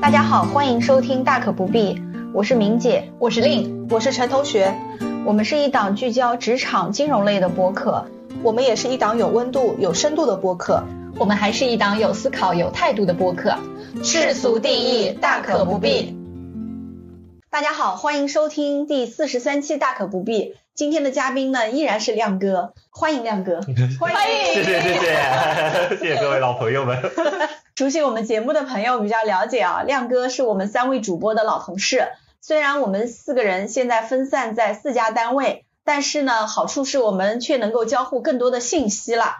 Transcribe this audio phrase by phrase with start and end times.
[0.00, 2.00] 大家好，欢迎收听大可不必，
[2.32, 4.74] 我是明姐，我是令，我是陈同学。
[5.26, 8.06] 我们是一档聚焦职场金融类的播客，
[8.42, 10.82] 我们也是一档有温度、有深度的播客，
[11.18, 13.54] 我们还是一档有思考、有态度的播客。
[14.02, 16.16] 世俗定义，大可不必。
[17.50, 20.54] 大家好，欢迎收听第四十三期大可不必。
[20.74, 23.60] 今天的嘉宾呢，依然是亮哥，欢迎亮哥，
[24.00, 26.96] 欢迎，谢谢谢谢，谢谢各位老朋友们。
[27.76, 32.08] 熟悉我们节目的朋友比较了解啊，亮哥是我们三位主播的老同事。
[32.40, 39.34] 虽然我们四个人现在分散在四家单位，但是呢，好处是我们却能够交互更多的信息了。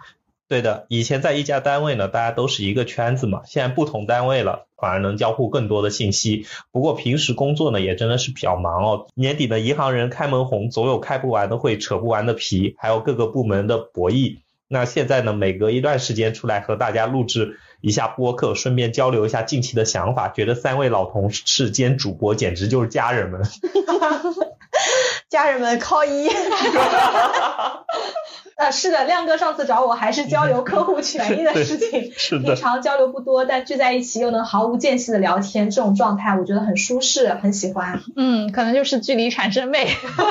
[0.47, 3.41] 对的，以前在一家单位呢，大家都是一个圈子嘛。
[3.47, 6.45] 现在不同单位了，反而能交互更多的信息。
[6.71, 9.07] 不过平时工作呢，也真的是比较忙哦。
[9.15, 14.37] 年底的银行人开门红，总有开不完的会，扯不完的皮，还有各个部门的博弈。
[14.67, 23.41] 那现在呢，每隔一段时间出来和大家录制一下播客，顺便交流一下近期的想法，觉得三位老同事兼主播简直就是家人们。
[25.29, 26.29] 家人们靠一。
[28.57, 38.01] 呃，是的，亮哥上次找我还是交流客户权益的事情，是的，平常交流不多，但聚在一起又能毫无间隙的聊天，这种状态我觉得很舒适，很喜欢。
[38.15, 39.87] 嗯，可能就是距离产生美。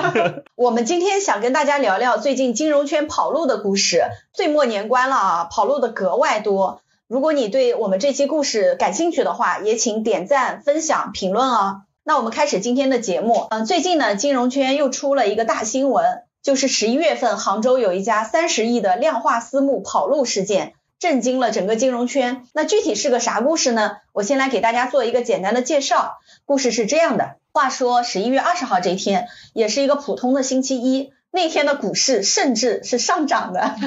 [0.56, 6.80] 我们今天想跟大家聊聊最近金融圈跑路的故事，岁末年关了啊，跑路的格外多。
[7.08, 11.82] 如果你对我们这期故事感兴趣的话，也请点赞、分享、评论哦。
[12.02, 13.46] 那我们开始今天的节目。
[13.50, 16.22] 嗯，最近呢，金融圈又出了一个大新闻。
[16.42, 22.44] 就是十一月份，杭州有一家三十亿的量化私募跑路事件，震惊了整个金融圈。
[22.52, 23.98] 那具体是个啥故事呢？
[24.12, 26.14] 我先来给大家做一个简单的介绍。
[26.44, 33.76] 故事是这样的：话说十一月二十号这一天，也是一个普通的星期一，那天的股市甚至是上涨的。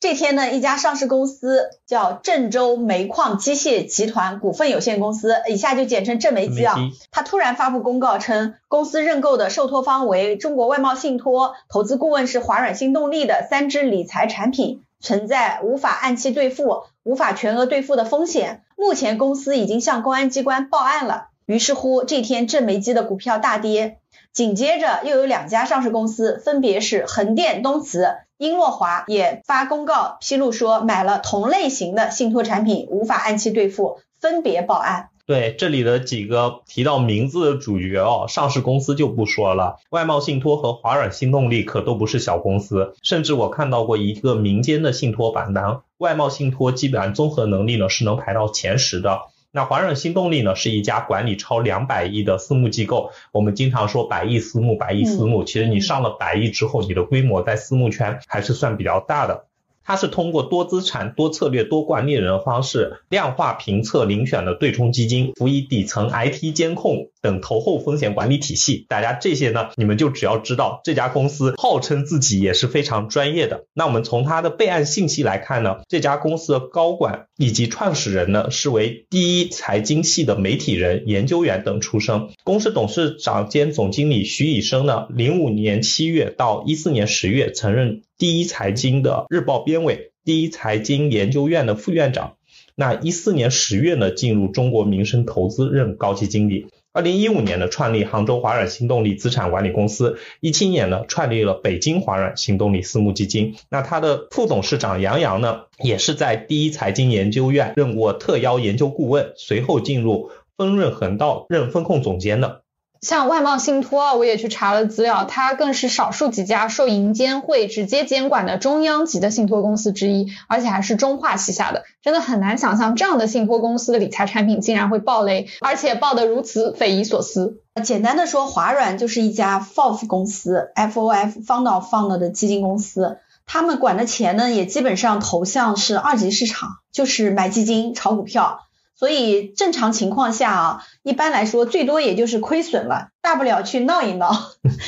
[0.00, 6.76] 这天呢，一家上市公司叫郑州煤矿机械集团股份有限公司，以下就简称郑煤机啊。
[7.12, 18.64] 它突然发布公告称，公司认购的受托方为中国外贸信托，投资顾问是华软新动力的三只理财产品存在无法按期兑付、无法全额兑付的风险。
[18.76, 21.28] 目前公司已经向公安机关报案了。
[21.46, 23.98] 于是乎，这天郑煤机的股票大跌。
[24.32, 35.10] 紧接着又有两家上市公司，分别是横店东磁、英洛华，也发公告披露说买了同类型的信托产品，无法按期兑付，分别报案。
[35.26, 49.20] 对，这里的几个提到名字的主角哦，上市公司就不说了，外贸信托和华软新动力可都不是小公司，甚至我看到过一个民间的信托榜单，外贸信托基本上综合能力呢是能排到前十的。
[49.54, 53.10] 那华润新动力呢，是一家管理超两百亿的私募机构。
[53.32, 59.44] 我们经常说百亿私募，百亿私募，其实你上了百亿之后，你的规模在私募圈还是算比较大的。
[59.84, 68.84] 它是通过多资产、多策略、多管理人的方式，量化评测遴选的对冲基金，辅以底层 IT 监控等投后风险管理体系。
[68.88, 73.64] 大家这些呢，你们就只要知道这家公司号称自己也是非常专业的。
[73.72, 82.28] 那我们从它的备案信息来看呢，这家公司的高管以及创始人呢，是为第一财经系的媒体人、研究员等出身。
[82.44, 88.02] 公司董事长兼总经理徐以升呢，零五年七月到一四年十月曾任。
[88.18, 92.36] 第一财经的日报编委，第一财经研究院的副院长。
[92.76, 96.66] 那一四年十月呢，进入中国民生投资任高级经理。
[96.94, 100.18] 二零一五年呢，创立杭州华软新动力资产管理公司。
[100.40, 103.54] 一七年呢，创立了北京华软新动力私募基金。
[103.70, 112.61] 那他的副董事长杨洋呢，也是在第一财经研究院任过特邀研究顾问，随后进入丰润恒道任风控总监的。
[113.02, 127.58] 像外贸信托，我也去查了资料，它更是少数几家受银监会直接监管的中央级的信托公司之一，而且还是中化旗下的，真的很难想象这样的信托公司的理财产品竟然会爆雷，而且爆得如此匪夷所思。
[127.82, 138.60] 简单的说，华软就是一家 FOF 公司，FOF Fund of Fund 的基金公司，他们管的钱呢，也基本上投向是二级市场，就是买基金、炒股票。
[138.94, 144.32] 所以正常情况下啊，一般来说最多也就是亏损了，大不了去闹一闹，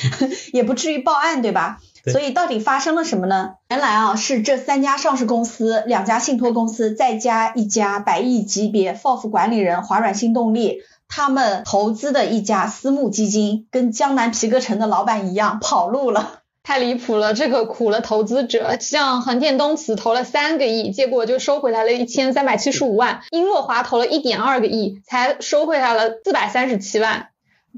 [0.53, 1.79] 也不至于报案，对吧？
[2.13, 3.55] 所以到底发生了什么呢？
[3.69, 16.44] 原来啊，是这三家上市公司、两家信托公司，再加一家百亿级别 FOF 管理人华软新动力，他们投资的一家私募基金，跟江南皮革城的老板一样跑路了。
[16.65, 18.79] 太离谱了，这个苦了投资者。
[18.81, 27.29] 像横店东磁投了三个亿，结果就收回来了一千三百七十五万；英洛华投了一点二个亿，才收回来了四百三十七万。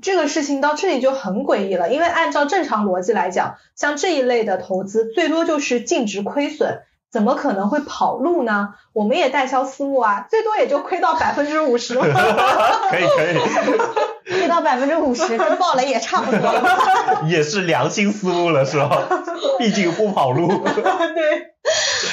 [0.01, 8.75] 这个事情到这里就很诡异了，因为按照正常逻辑来讲，像这一类的投资，最多就是净值亏损，怎么可能会跑路呢？
[8.93, 19.07] 我们也代销私募啊，最多也就亏到百分之五十 可以可以，亏到百分之五十跟暴雷也差不多了， 也是良心私募了是吧？
[19.59, 20.49] 毕竟不跑路。
[20.49, 21.55] 对，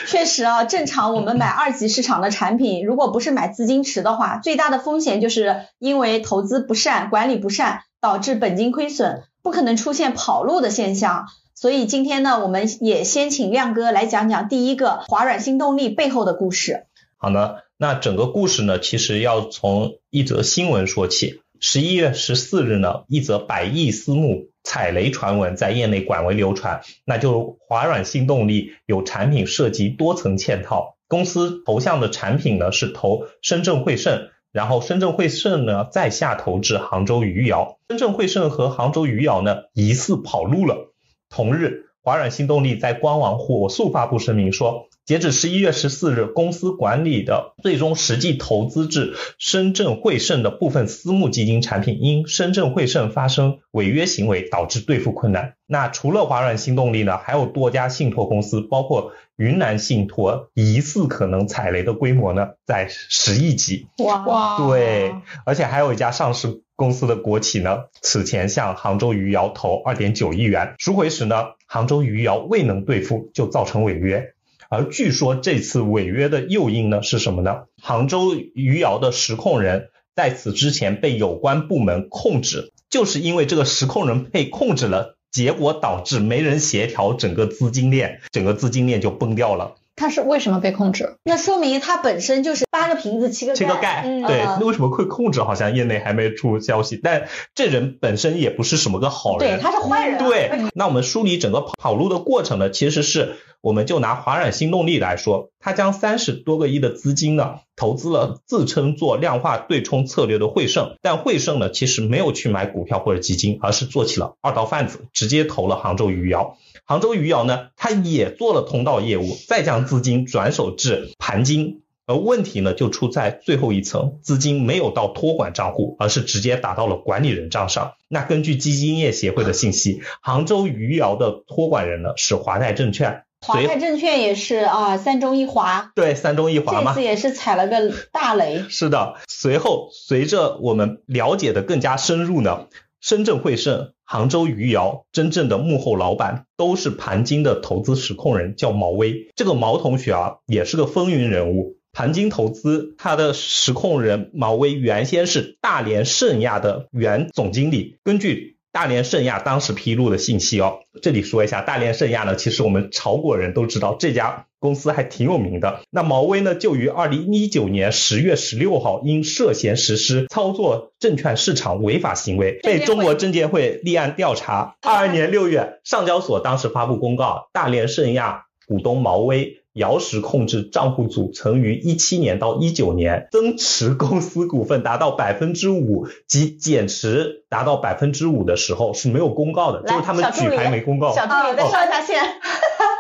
[0.07, 11.25] 确实啊，正常我们买二级市场的产品，如果不是买资金池的话，最大的风险就是因为投资不善、管理不善，导致本金亏损，不可能出现跑路的现象。
[11.55, 16.87] 所以今天呢，我们也先请亮哥来讲讲第一个华软新动力背后的故事。
[17.17, 21.41] 好的，那整个故事呢，其实要从一则新闻说起。
[21.59, 40.92] 十一月十四日呢，一则百亿私募踩雷传闻在业内广为流传，那就华软新动力有产品涉及多层嵌套，公司投向的产品呢是投深圳汇盛，然后深圳汇盛呢再下投至杭州余姚，深圳汇盛和杭州余姚呢疑似跑路了。
[41.35, 55.55] 同日，华软新动力在官网火速发布声明说，截止十一月十四日，公司管理的最终实际投资至深圳汇盛的部分私募基金产品，因深圳汇盛发生违约行为，导致兑付困难。
[55.65, 63.87] 那除了华软新动力呢，还有多家信托公司，包括云南信托，疑似可能踩雷的规模呢，在十亿级。
[63.99, 65.13] 哇哇，对，
[65.45, 66.61] 而且还有一家上市。
[66.75, 74.33] 公司的国企呢，此前向杭州余姚投二点九亿元赎回时呢，杭州余姚未能兑付，就造成违约。
[74.69, 77.65] 而据说这次违约的诱因呢是什么呢？
[77.79, 89.75] 杭州余姚的实控人在此之前被有关部门控制，就是因为这个实控人被控制了，结果导致没人协调整个资金链，整个资金链就崩掉了。
[89.95, 91.17] 他是为什么被控制？
[91.23, 94.43] 那说明他本身就是八个瓶子七个七个盖，对。
[94.59, 95.41] 那为什么会控制？
[95.43, 96.99] 好像业内还没出消息。
[97.01, 100.17] 但这人本身也不是什么个好人，对，他是坏人。
[100.17, 100.51] 对。
[100.73, 116.57] 那我们梳理整个跑路的过程呢，其实是我们就拿华软新动力来说，他将三十多个亿的资金呢，投资了自称做量化对冲策略的汇盛，但汇盛呢，其实没有去买股票或者基金，而是做起了二道贩子，直接投了杭州余姚。
[116.85, 127.93] 杭州余姚呢，它也做了通道业务，再将资金转手至盘金，而问题呢就出在最后一层，资金没有到托管账户，而是直接打到了管理人账上。
[128.09, 138.65] 那根据基金业协会的信息，杭州余姚的托管人呢是华泰证券，华泰证券也是啊，三中一华，对，三中一华嘛，这次也是踩了个大雷。
[138.67, 142.67] 是的，随后随着我们了解的更加深入呢。
[142.99, 149.31] 深圳汇盛、杭州余姚，真正的幕后老板都是盘金的投资实控人，叫毛威。
[149.35, 151.77] 这个毛同学啊，也是个风云人物。
[151.91, 157.97] 盘金投资他的实控人毛威，原先是大连盛亚的原总经理。
[158.03, 164.47] 根据大连圣亚当时披露的信息哦，这里说一下，大连圣亚呢，其实我们炒股人都知道这家。
[164.59, 165.81] 公司还挺有名的。
[165.91, 174.77] 那毛威呢，就于二零一九年十月十六号，因涉嫌实施操作证券市场违法行为，被中国证监会立案调查。
[174.81, 179.62] 二二年六月，上交所当时发布公告，大连圣亚股东毛威。
[179.73, 191.11] 姚实控制账户组曾于一七年到一九年增持公司股份达到百分之五及减持达到百分之五的时候是没有公告的，就是他们举牌没公告。
[191.13, 192.21] 小助理再上一下线，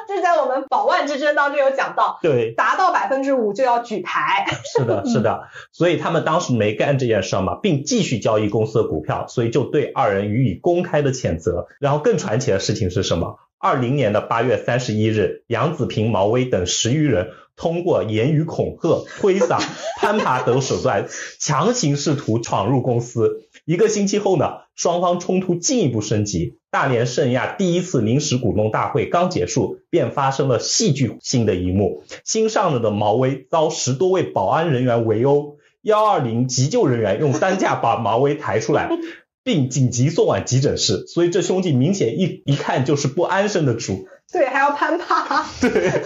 [0.07, 4.45] 这在我们保万之争当中有讲到，对，达到百分之五就要举牌。
[4.75, 11.67] 是的，是的， 所以他们当时没干这件事嘛，并继续交易公司的股票，所以就对二人予以公开的谴责。
[11.79, 13.37] 然后更传奇的事情是什么？
[13.63, 19.57] 二零年的八月三十一日，杨子平、毛威等十余人通过言语恐吓、推搡、
[20.01, 21.07] 攀爬等手段，
[21.39, 23.47] 强行试图闯入公司。
[23.63, 26.57] 一个星期后呢，双方冲突进一步升级。
[26.71, 38.89] 大连盛亚第一次临时股东大会刚结束，便发生了戏剧性的一幕：新上任的毛威遭十多位保安人员围殴，幺二零急救人员用担架把毛威抬出来。
[39.43, 44.07] 并紧急送往急诊室，所以这兄弟明显一一看就是不安生的主。
[44.31, 45.45] 对，还要攀爬。
[45.61, 46.03] 对，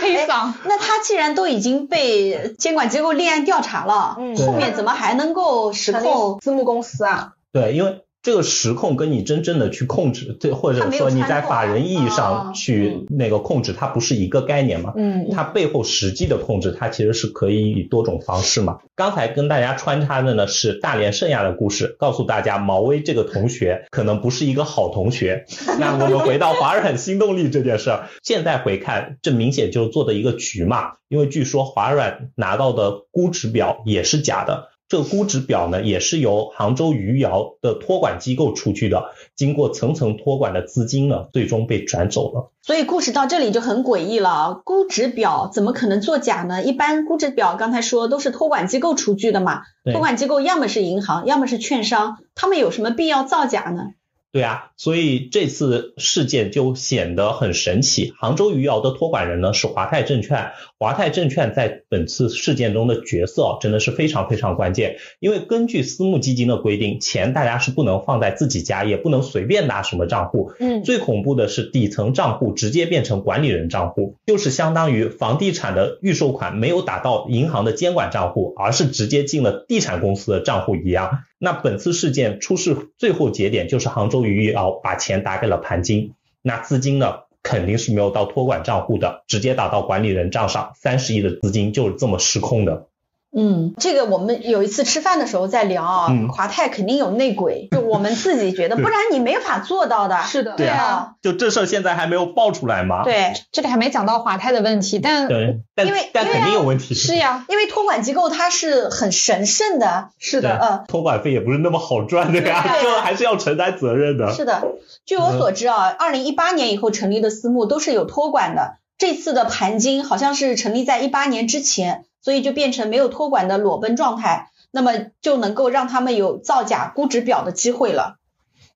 [0.00, 0.52] 黑嗓。
[0.64, 7.34] 那他既然都已经被监管机构立案调查了，嗯，后面怎么还能够实控私募公司啊？
[7.52, 8.04] 对，因为。
[8.22, 14.92] 这个实控跟你真正的去控制，对，或者说你在法人意义上去那个控制，它不是一个概念嘛？
[14.96, 18.78] 嗯，它背后实际的控制，它其实是可以以多种方式嘛。
[18.94, 25.44] 刚才跟大家穿插的呢是大连盛亚的故事，告诉大家毛威这个同学可能不是一个好同学。
[25.80, 34.68] 那我们回到华软新动力这件事儿，现在回看，这明显就是做的一个局嘛，因为据说华软拿到的估值表也是假的。
[34.92, 42.52] 这个估值表呢，也是由杭州余姚的托管机构出具的，经过层层托管的资金呢，最终被转走了。
[42.60, 44.60] 所以故事到这里就很诡异了啊！
[44.62, 46.62] 估值表怎么可能作假呢？
[46.62, 53.92] 一般估值表刚才说都是托管机构出具的嘛，托管机构要么是银行，要么是券商，他们有什么必要造假呢？
[54.32, 58.14] 对啊，所以这次事件就显得很神奇。
[58.16, 64.96] 杭州余姚的托管人呢是华泰证券，华泰证券在本次事件中的角色真的是非常非常关键。
[65.20, 70.52] 因为根据私募基金的规定，钱大家是不能放在自己家，也不能随便拿什么账户。
[70.58, 81.18] 嗯最恐怖的是底层账户直接变成管理人账户，就是相当于房地产的预售款没有打到银行的监管账户，而是直接进了地产公司的账户一样。
[81.44, 92.86] 那本次事件出事最后节点就是杭州余姚把钱打给了盘金那资金呢肯定是没有到托管账户的直接打到管理人账上三十亿的资金就是这么失控的。
[93.34, 100.22] 嗯，这个我们有一次吃饭的时候在聊啊，嗯华泰肯定有内鬼，就我们自己觉得， 不然你没法做到的。
[100.22, 103.04] 是的，对啊啊，就这事儿现在还没有爆出来嘛？
[103.04, 106.94] 对，这里还没讲到华泰的问题，但对，但因为但因为肯定有问题。
[106.94, 114.32] 是呀，因为托管机构它是很神圣的，是的，呃，托管费也不是那么好赚的呀，对就还是要承担责任的。
[114.34, 114.62] 是的，
[115.06, 118.76] 据我所知啊，二零一八年以后成立的私募都是有托管的。
[118.98, 128.18] 这次的盘金好像是成立在一八年之前，所以就变成没有托管的裸奔状态，那么就能够让他们有造假估值表的机会了。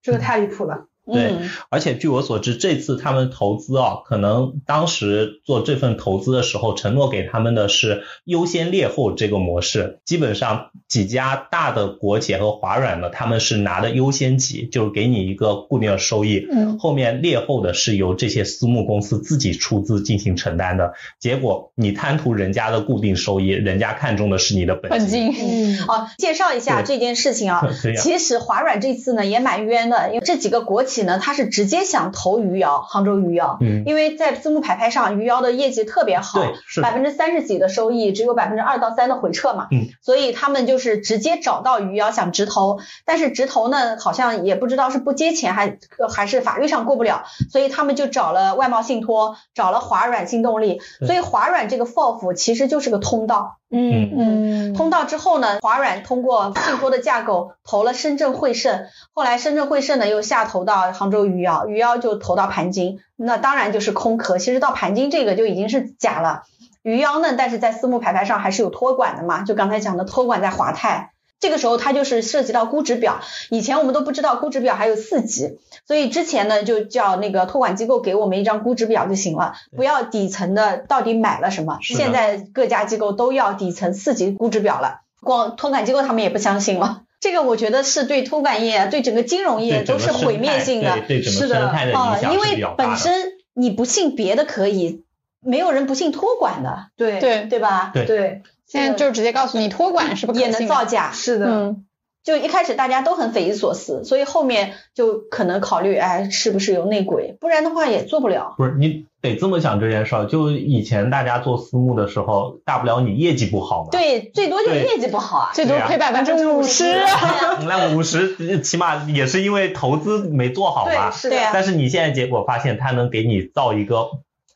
[0.03, 0.89] 这个太离谱了。
[1.13, 10.01] 对嗯，而且据我所知，这次他们投资啊，可能当时做这份投资的时候，承诺给他们的是优先劣后这个模式。
[10.05, 20.93] 基本上几家大的国企和华软呢，他们是拿的优先级，就是给你一个固定的收益，嗯，后面劣后的是由这些私募公司自己出资进行承担的。
[21.21, 25.33] 结果你贪图人家的固定收益，人家看中的是你的本本金。
[25.33, 27.63] 金，嗯，哦，介绍一下这件事情啊。
[28.03, 64.39] 其实华软这次呢也蛮冤的，因为这几个国企呢，它是直接想投余姚，杭州余姚，嗯，因为在私募排拍上，余姚的业绩特别好，对，百分之三十几的收益，只有百分之二到三的回撤嘛，嗯，所以他们就是直接找到余姚想直投，但是直投呢，好像也不知道是不接钱还呃还是法律上过不了，所以他们就找了外贸信托，找了华软新动力，所以华软这个 FOF 其实就是个通道，嗯嗯，通道之后呢，华软通过信托的架构投了深圳汇盛，后来深圳汇盛呢又下投到杭州余姚，余姚就投到盘金，那当然就是空壳。
[64.39, 66.43] 其实到盘金这个就已经是假了。
[66.83, 71.11] 余姚呢，但是在私募排排上还是有托管的嘛，就刚才讲的托管在华泰。
[71.39, 81.79] 这个时候它就是涉及到估值表，以前我们都不知道估值表还有四级，所以之前呢就叫那个托管机构给我们一张估值表就行了，不要底层的到底买了什么。
[81.83, 87.03] 现在各家机构都要底层四级估值表了，光托管机构他们也不相信了。
[87.19, 90.93] 这个我觉得是对托管业、对整个金融业都是毁灭性的。
[91.07, 92.91] 对对整个是的生态的啊影，响因为是比较大的。
[92.91, 95.03] 本身你不信别的可以，
[95.41, 97.91] 没有人不信托管的，对对，对吧？
[97.95, 101.13] 对对，现在就直接告诉你托管是不可也能造假。
[101.13, 101.87] 是的，嗯，
[102.25, 107.37] 就一开始大家都很匪夷所思，所以后面就可能考虑，哎，是不是有内鬼？
[107.41, 108.55] 不然的话也做不了。
[108.57, 113.91] 不是你得这么想这件事儿，就以前大家做私募的时候，大不了你业绩不好嘛。
[113.93, 115.51] 对，最多就对业绩不好啊。
[115.55, 116.85] 最多亏百分之五十，
[117.67, 121.17] 那五十起码也是因为投资没做好嘛对，。
[121.17, 124.11] 是的，但是你现在结果发现，他能给你造一个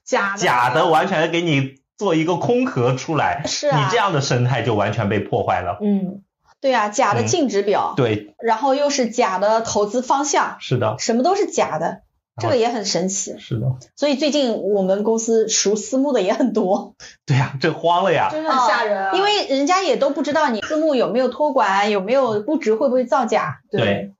[0.04, 3.78] 假的假的，完全给你做一个空壳出来，是啊。
[3.78, 5.76] 你这样的生态就完全被破坏了。
[5.82, 6.22] 嗯，
[6.62, 7.26] 对啊，假的嗯。
[7.26, 12.00] 净值表，对，然后又是假的投资方向，是的，什么都是假的，
[12.40, 13.36] 这个也很神奇。
[13.38, 13.66] 是的，
[13.96, 16.94] 所以最近我们公司熟私募的也很多，
[17.26, 18.30] 对呀，这慌了呀。
[18.32, 23.60] 真的很吓人啊，因为人家也都不知道你私募有没有托管，有没有估值，会不会造假。
[23.70, 24.14] 对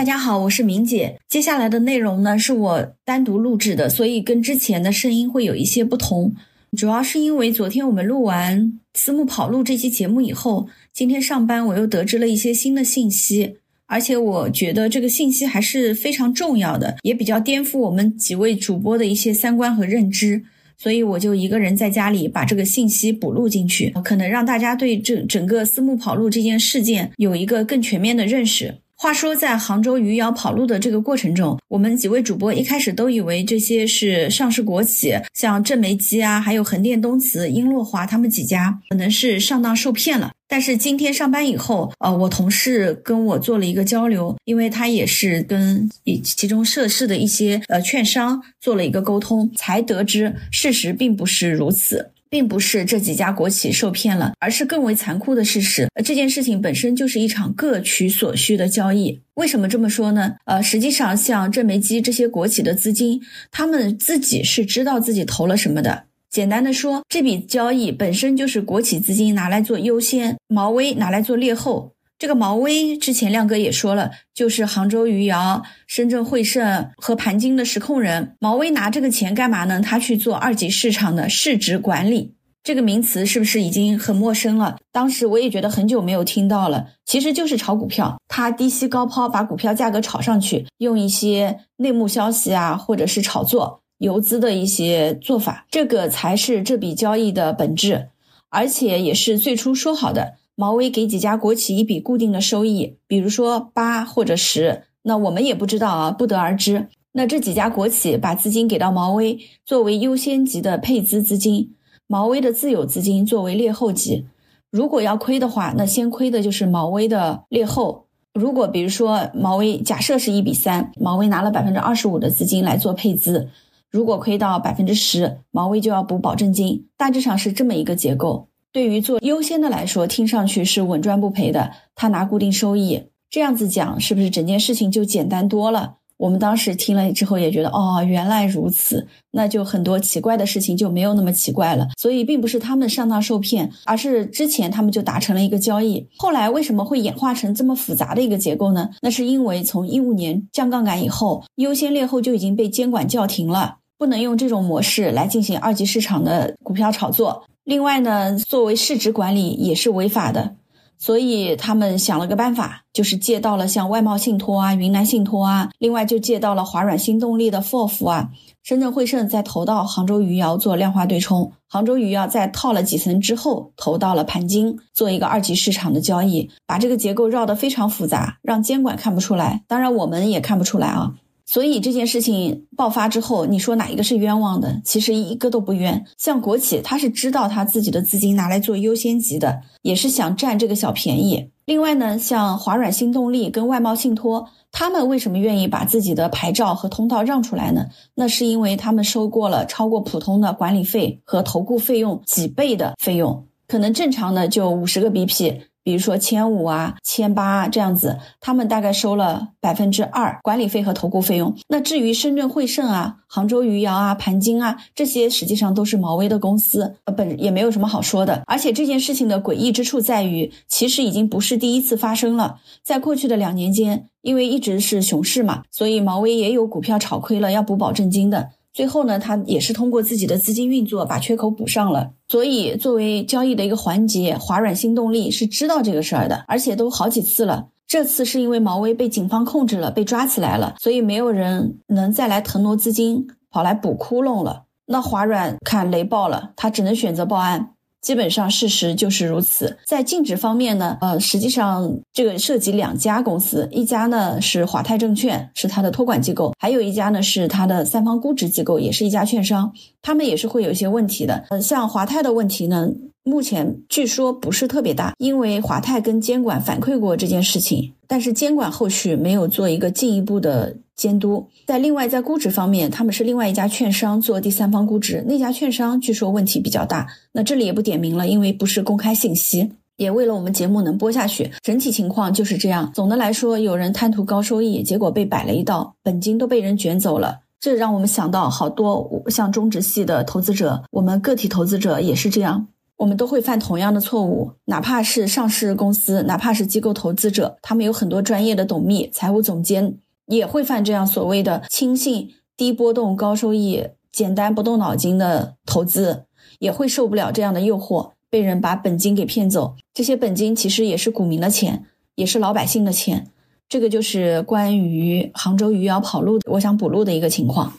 [0.00, 1.18] 大家好，我是明姐。
[1.28, 6.34] 接下来的内容呢是我单独录制的，所以跟之前的声音会有一些不同。
[6.74, 20.42] 主要是因为昨天我们录完私募跑路这期节目以后，今天上班我又得知了一些新的信息，而且我觉得这个信息还是非常重要的，也比较颠覆我们几位主播的一些三观和认知。
[20.78, 28.76] 所以我就一个人在家里把这个信息补录进去，可能让大家对这整个私募跑路这件事件有一个更全面的认识。
[29.02, 40.32] 话说，在杭州余姚跑路的这个过程中，我们几位主播一开始都以为这些是上市国企，像正煤机啊，还有横店东磁、英洛华他们几家，可能是上当受骗了。
[40.46, 45.88] 但是今天上班以后，呃，我同事跟我做了一个交流，因为他也是跟
[46.22, 52.10] 其中涉事的一些呃券商做了一个沟通，才得知事实并不是如此。
[52.30, 55.88] 并不是这几家国企受骗了，而是更为残酷的事实。
[56.04, 59.20] 这件事情本身就是一场各取所需的交易。
[59.34, 60.36] 为什么这么说呢？
[60.44, 63.20] 呃，实际上像郑煤机这些国企的资金，
[63.50, 66.04] 他们自己是知道自己投了什么的。
[66.30, 71.92] 简单的说，这笔交易本身就是国企资金拿来做优先，毛威拿来做劣后。
[72.20, 78.36] 这个毛威之前亮哥也说了，就是杭州余姚、深圳汇盛和盘金的实控人。
[78.40, 79.80] 毛威拿这个钱干嘛呢？
[79.80, 82.34] 他去做二级市场的市值管理。
[82.62, 84.76] 这个名词是不是已经很陌生了？
[84.92, 86.88] 当时我也觉得很久没有听到了。
[87.06, 98.08] 其实就是炒股票，他低吸高抛，把股票价格炒上去，用一些内幕消息啊，或者是炒作游资的一些做法，这个才是这笔交易的本质，
[98.50, 100.34] 而且也是最初说好的。
[100.60, 106.88] 毛威给几家国企一笔固定的收益，比如说八或者十，那我们也不知道啊，不得而知。
[107.12, 111.74] 那这几家国企把资金给到毛威，作为优先级的配资资金，
[112.06, 114.26] 毛威的自有资金作为劣后级。
[114.70, 118.04] 如果要亏的话，那先亏的就是毛威的劣后。
[118.34, 123.48] 如果比如说毛威假设是一比三，毛威拿了百分之二十五的资金来做配资，
[123.88, 128.49] 如果亏到百分之十，毛威就要补保证金，大致上是这么一个结构。
[128.72, 135.96] 对于做优先的来说，听上去是稳赚不赔的，他拿固定收益，这样子讲是不是整件事情就简单多了？
[136.16, 141.88] 我们当时听了之后也觉得，哦，原来如此，那就很多奇怪的事情就没有那么奇怪了。
[141.96, 148.90] 所以并不是他们上当受骗，而是之前他们就达成了一个交易，后来为什么会演化成这么复杂的一个结构呢？
[149.00, 157.44] 那是因为从一五年降杠杆以后，优先劣后就已经被监管叫停了，不能用这种模式来进行二级市场的股票炒作。
[157.64, 160.56] 另外呢，作为市值管理也是违法的，
[160.98, 168.30] 所以他们想了个办法，就是借到了像外贸信托啊、云南信托啊，另外就借到了华软新动力的 FOF 啊，
[168.62, 181.14] 深圳汇盛再投到杭州余姚做量化对冲，杭州余姚再套了几层之后投到了盘金做一个二级市场的交易，把这个结构绕得非常复杂，让监管看不出来，当然我们也看不出来啊。
[181.50, 184.80] 所以这件事情爆发之后，你说哪一个是冤枉的？
[184.84, 186.06] 其实一个都不冤。
[186.16, 191.50] 像国企，他是知道他自己的资金拿来做优先级的，也是想占这个小便宜。
[191.64, 197.86] 另外呢，像华软新动力跟外贸信托，他们为什么愿意把自己的牌照和通道让出来呢？
[198.14, 205.62] 那是因为他们收过了超过普通的管理费和投顾费用几倍的费用，可能正常的就五十个 BP。
[205.82, 211.56] 比如说千五啊、千八啊这样子，他们大概收了百分之二管理费和投顾费用。
[211.68, 218.42] 那至于深圳汇盛啊、杭州余姚啊、盘金啊这些，实际上都是毛威的公司，呃，本也没有什么好说的。
[218.46, 222.60] 而且这件事情的诡异之处在于，其实已经不是第一次发生了。
[222.82, 228.50] 在过去的两年间，因为一直是熊市嘛，所以毛威也有股票炒亏了要补保证金的。
[228.80, 232.12] 最后呢，他也是通过自己的资金运作把缺口补上了。
[232.28, 237.68] 所以作为交易的一个环节，华软新动力是知道这个事儿的，而且都好几次了。
[237.86, 244.62] 这次是因为毛威被警方控制了，被抓起来了，所以没有人能再来腾挪资金跑来补窟窿了。
[244.86, 247.74] 那华软看雷爆了，他只能选择报案。
[248.00, 249.78] 基本上事实就是如此。
[249.86, 261.44] 在净值方面呢，呃，实际上这个涉及两家公司，一家呢是华泰证券，是它的托管机构，还有一家呢是它的三方估值机构，也是一家券商，他们也是会有一些问题的。
[261.50, 262.88] 呃，像华泰的问题呢。
[263.22, 271.48] 目前据说不是特别大，因为华泰跟监管反馈过这件事情，但是监管后续没有做一个进一步的监督。
[271.66, 277.06] 在另外在估值方面，他们是另外一家券商做第三方估值，那家券商据说问题比较大。
[277.32, 279.72] 那这里也不点名了，因为不是公开信息。
[279.96, 282.90] 也为了我们节目能播下去，整体情况就是这样。
[282.94, 287.40] 总的来说，有人贪图高收益，结果被摆了一道，本金都被人卷走了。
[287.58, 292.68] 这让我们想到好多像中植系的投资者，我们个体投资者也是这样。
[292.96, 299.94] 我们都会犯同样的错误，哪怕是上市公司，哪怕是机构投资者，他们有很多专业的董秘、财务总监，
[300.30, 306.24] 也会犯这样所谓的轻信、低波动、高收益、简单不动脑筋的投资，
[306.60, 309.74] 也会受不了这样的诱惑，被人把本金给骗走。
[309.92, 313.26] 这些本金其实也是股民的钱，也是老百姓的钱。
[313.68, 317.72] 这个就是关于杭州余姚跑路的，我想补录的一个情况。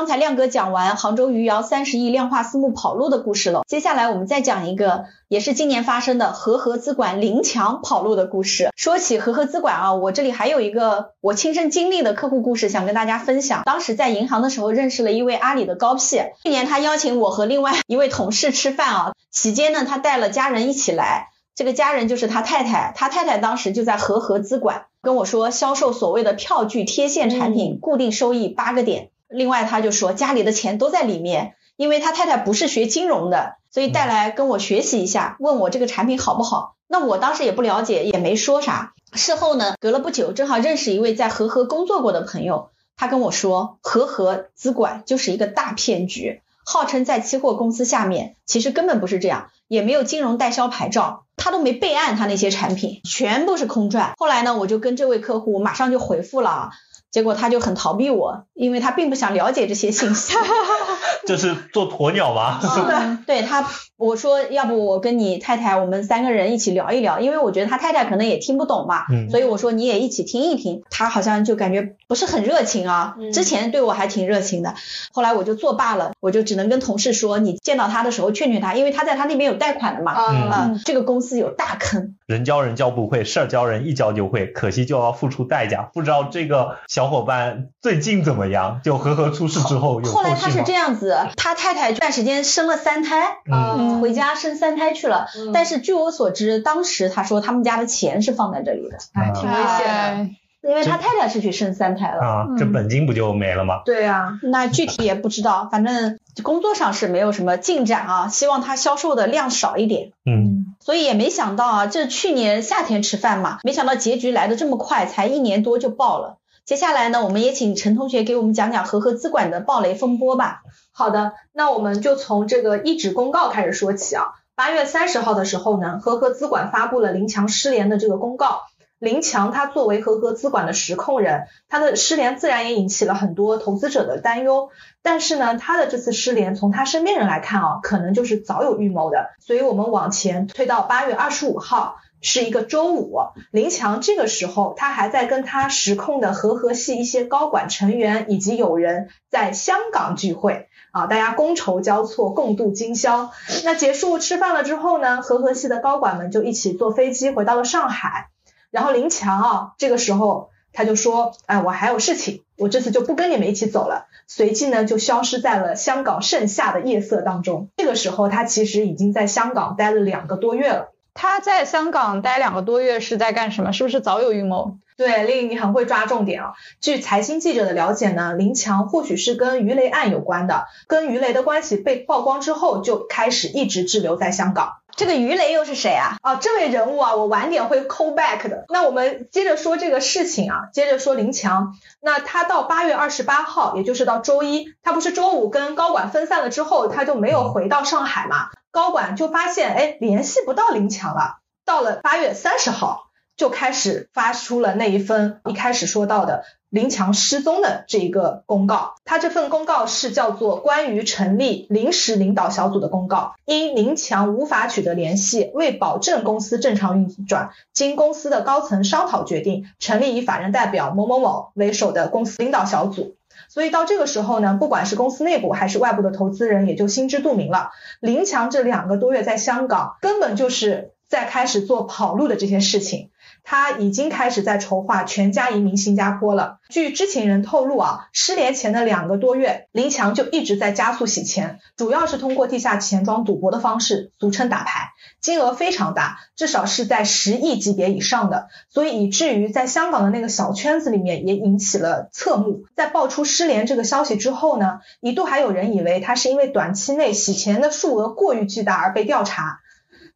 [0.00, 8.70] 刚才亮哥讲完杭州余姚三十亿量化私募跑路的故事了，接下来我们再讲一个，也是今年发生的和合资管林强跑路的故事。
[8.74, 13.60] 说起和合资管啊，我这里还有一个我亲身经历的客户故事想跟大家分享。
[13.66, 16.00] 当时在银行的时候认识了一位阿里的高 P，
[16.42, 29.09] 去年他邀请我和另外一位同事吃饭啊，期间呢他带了家人一起来，这个家人就是他太太，他太太当时就在和合资管跟我说销售所谓的票据贴现产品，固定收益八个点。
[29.30, 36.74] 另外，他就说家里的钱都在里面，因为他太太不是学金融的，所以带来跟我学习一下，问我这个产品好不好。
[36.88, 38.92] 那我当时也不了解，也没说啥。
[39.12, 54.14] 事后呢，隔了不久，正好认识一位在和和工作过的朋友，他跟我说，和和资管就是一个大骗局，号称在期货公司下面，其实根本不是这样，也没有金融代销牌照，他都没备案，他那些产品全部是空转。
[54.16, 56.70] 后来呢，我就跟这位客户马上就回复了。
[57.10, 60.34] 结果他就很逃避我，因为他并不想了解这些信息。
[61.26, 62.60] 这是做鸵鸟吗？
[63.26, 69.04] 对他，我说要不我跟你太太，我们三个人一起聊一聊，因为我觉得他太太可能也听不懂嘛。
[69.12, 69.28] 嗯。
[69.28, 70.82] 所以我说你也一起听一听。
[70.90, 73.16] 他好像就感觉不是很热情啊。
[73.18, 73.32] 嗯。
[73.32, 74.74] 之前对我还挺热情的，
[75.12, 80.14] 后来我就作罢了，我就只能跟同事说，你见到他的时候劝劝他，因为他在他那边有贷款的嘛。
[80.16, 80.80] 嗯。
[80.84, 82.16] 这个公司有大坑。
[82.30, 85.90] 人教人教不会，事儿教人一教就会，可惜就要付出代价。
[85.92, 88.80] 不知道这个小伙伴最近怎么样？
[88.84, 95.26] 就和和出事之后有后来他是这样子，他太太这段时间生了三胎，嗯，回家生三胎去了。
[95.52, 100.30] 但是据我所知，当时他说他们家的钱是放在这里的，哎，挺危险的。
[100.62, 103.80] 因为他太太是去生三胎了啊，这本金不就没了吗？
[103.86, 108.28] 对呀，那具体也不知道，反正工作上是没有什么进展啊。
[108.28, 110.12] 希望他销售的量少一点。
[110.26, 116.38] 嗯，所以也没想到啊，这去年夏天吃饭嘛，没想到结局来的这么快，才一年多就爆了。
[116.64, 120.62] 接下来呢，我们也请陈同学给我们讲讲和和资管的暴雷风波吧。
[120.92, 124.24] 好的，那我们就从这个一纸公告开始说起啊。
[124.54, 128.62] 八月三十号的时候呢，和和资管发布了林强失联的这个公告。
[129.00, 134.68] 林强他作为和和资管的实控人，他的失联自然也引起了很多投资者的担忧。
[135.02, 139.30] 但是呢，他的这次失联从他身边人来看啊，可能就是早有预谋的。
[139.40, 153.30] 所以我们往前推到八月二十五号，是一个周五，林强这个时候他还在跟他实控的和和系一些高管成员以及友人在香港聚会啊，大家觥筹交错，共度今宵。
[153.64, 158.28] 那结束吃饭了之后呢，和和系的高管们就一起坐飞机回到了上海。
[158.70, 164.06] 然后林强啊，这个时候他就说，哎，我还有事情，我这次就不跟你们一起走了。
[164.26, 167.68] 随即呢，就消失在了香港盛夏的夜色当中。
[167.76, 170.92] 这个时候，他其实已经在香港待了两个多月了。
[171.14, 173.72] 他在香港待两个多月是在干什么？
[173.72, 174.78] 是不是早有预谋？
[175.00, 176.52] 对，丽你很会抓重点啊。
[176.78, 184.74] 据财经记者的了解呢，林强或许是跟鱼雷案有关的，跟鱼雷的关系被曝光之后，就开始一直滞留在香港。
[184.94, 186.18] 这个鱼雷又是谁啊？
[186.20, 188.66] 啊，这位人物啊，我晚点会 call back 的。
[188.68, 191.78] 那我们接着说这个事情啊，接着说林强。
[192.02, 198.50] 那他到八月二十八号，也就是到周一，他不是周五跟高管分散了之后，他就没有回到上海嘛？
[198.70, 201.38] 高管就发现，哎，联系不到林强了。
[201.64, 203.04] 到了八月三十号，
[203.40, 206.44] 就开始发出了那一份一开始说到的。
[206.68, 213.32] 林强失踪的这一个公告，他这份公告是叫做关于成立临时领导小组的公告。
[213.46, 223.16] 因林强无法取得联系，为保证公司正常运转，经公司的高层商讨决定，成立以法人代表某某某为首的公司领导小组。
[223.48, 233.09] 所以到这个时候呢，不管是公司内部还是外部的投资人，也就心知肚明了，林强这两个多月在香港，根本就是在开始做跑路的这些事情。
[233.42, 236.58] 他已经开始在筹划全家移民新加坡了。
[236.68, 248.48] 据知情人透露啊，失联前的两个多月，林强就一直在加速洗钱，主要是通过地下钱庄赌博的方式，俗称打牌，金额非常大，至少是在十亿级别以上的。
[248.68, 252.64] 所以以至于在香港的那个小圈子里面也引起了侧目。
[252.76, 259.58] 在爆出失联这个消息之后呢，一度还有人以为他是因为短期内洗钱的数额过于巨大而被调查。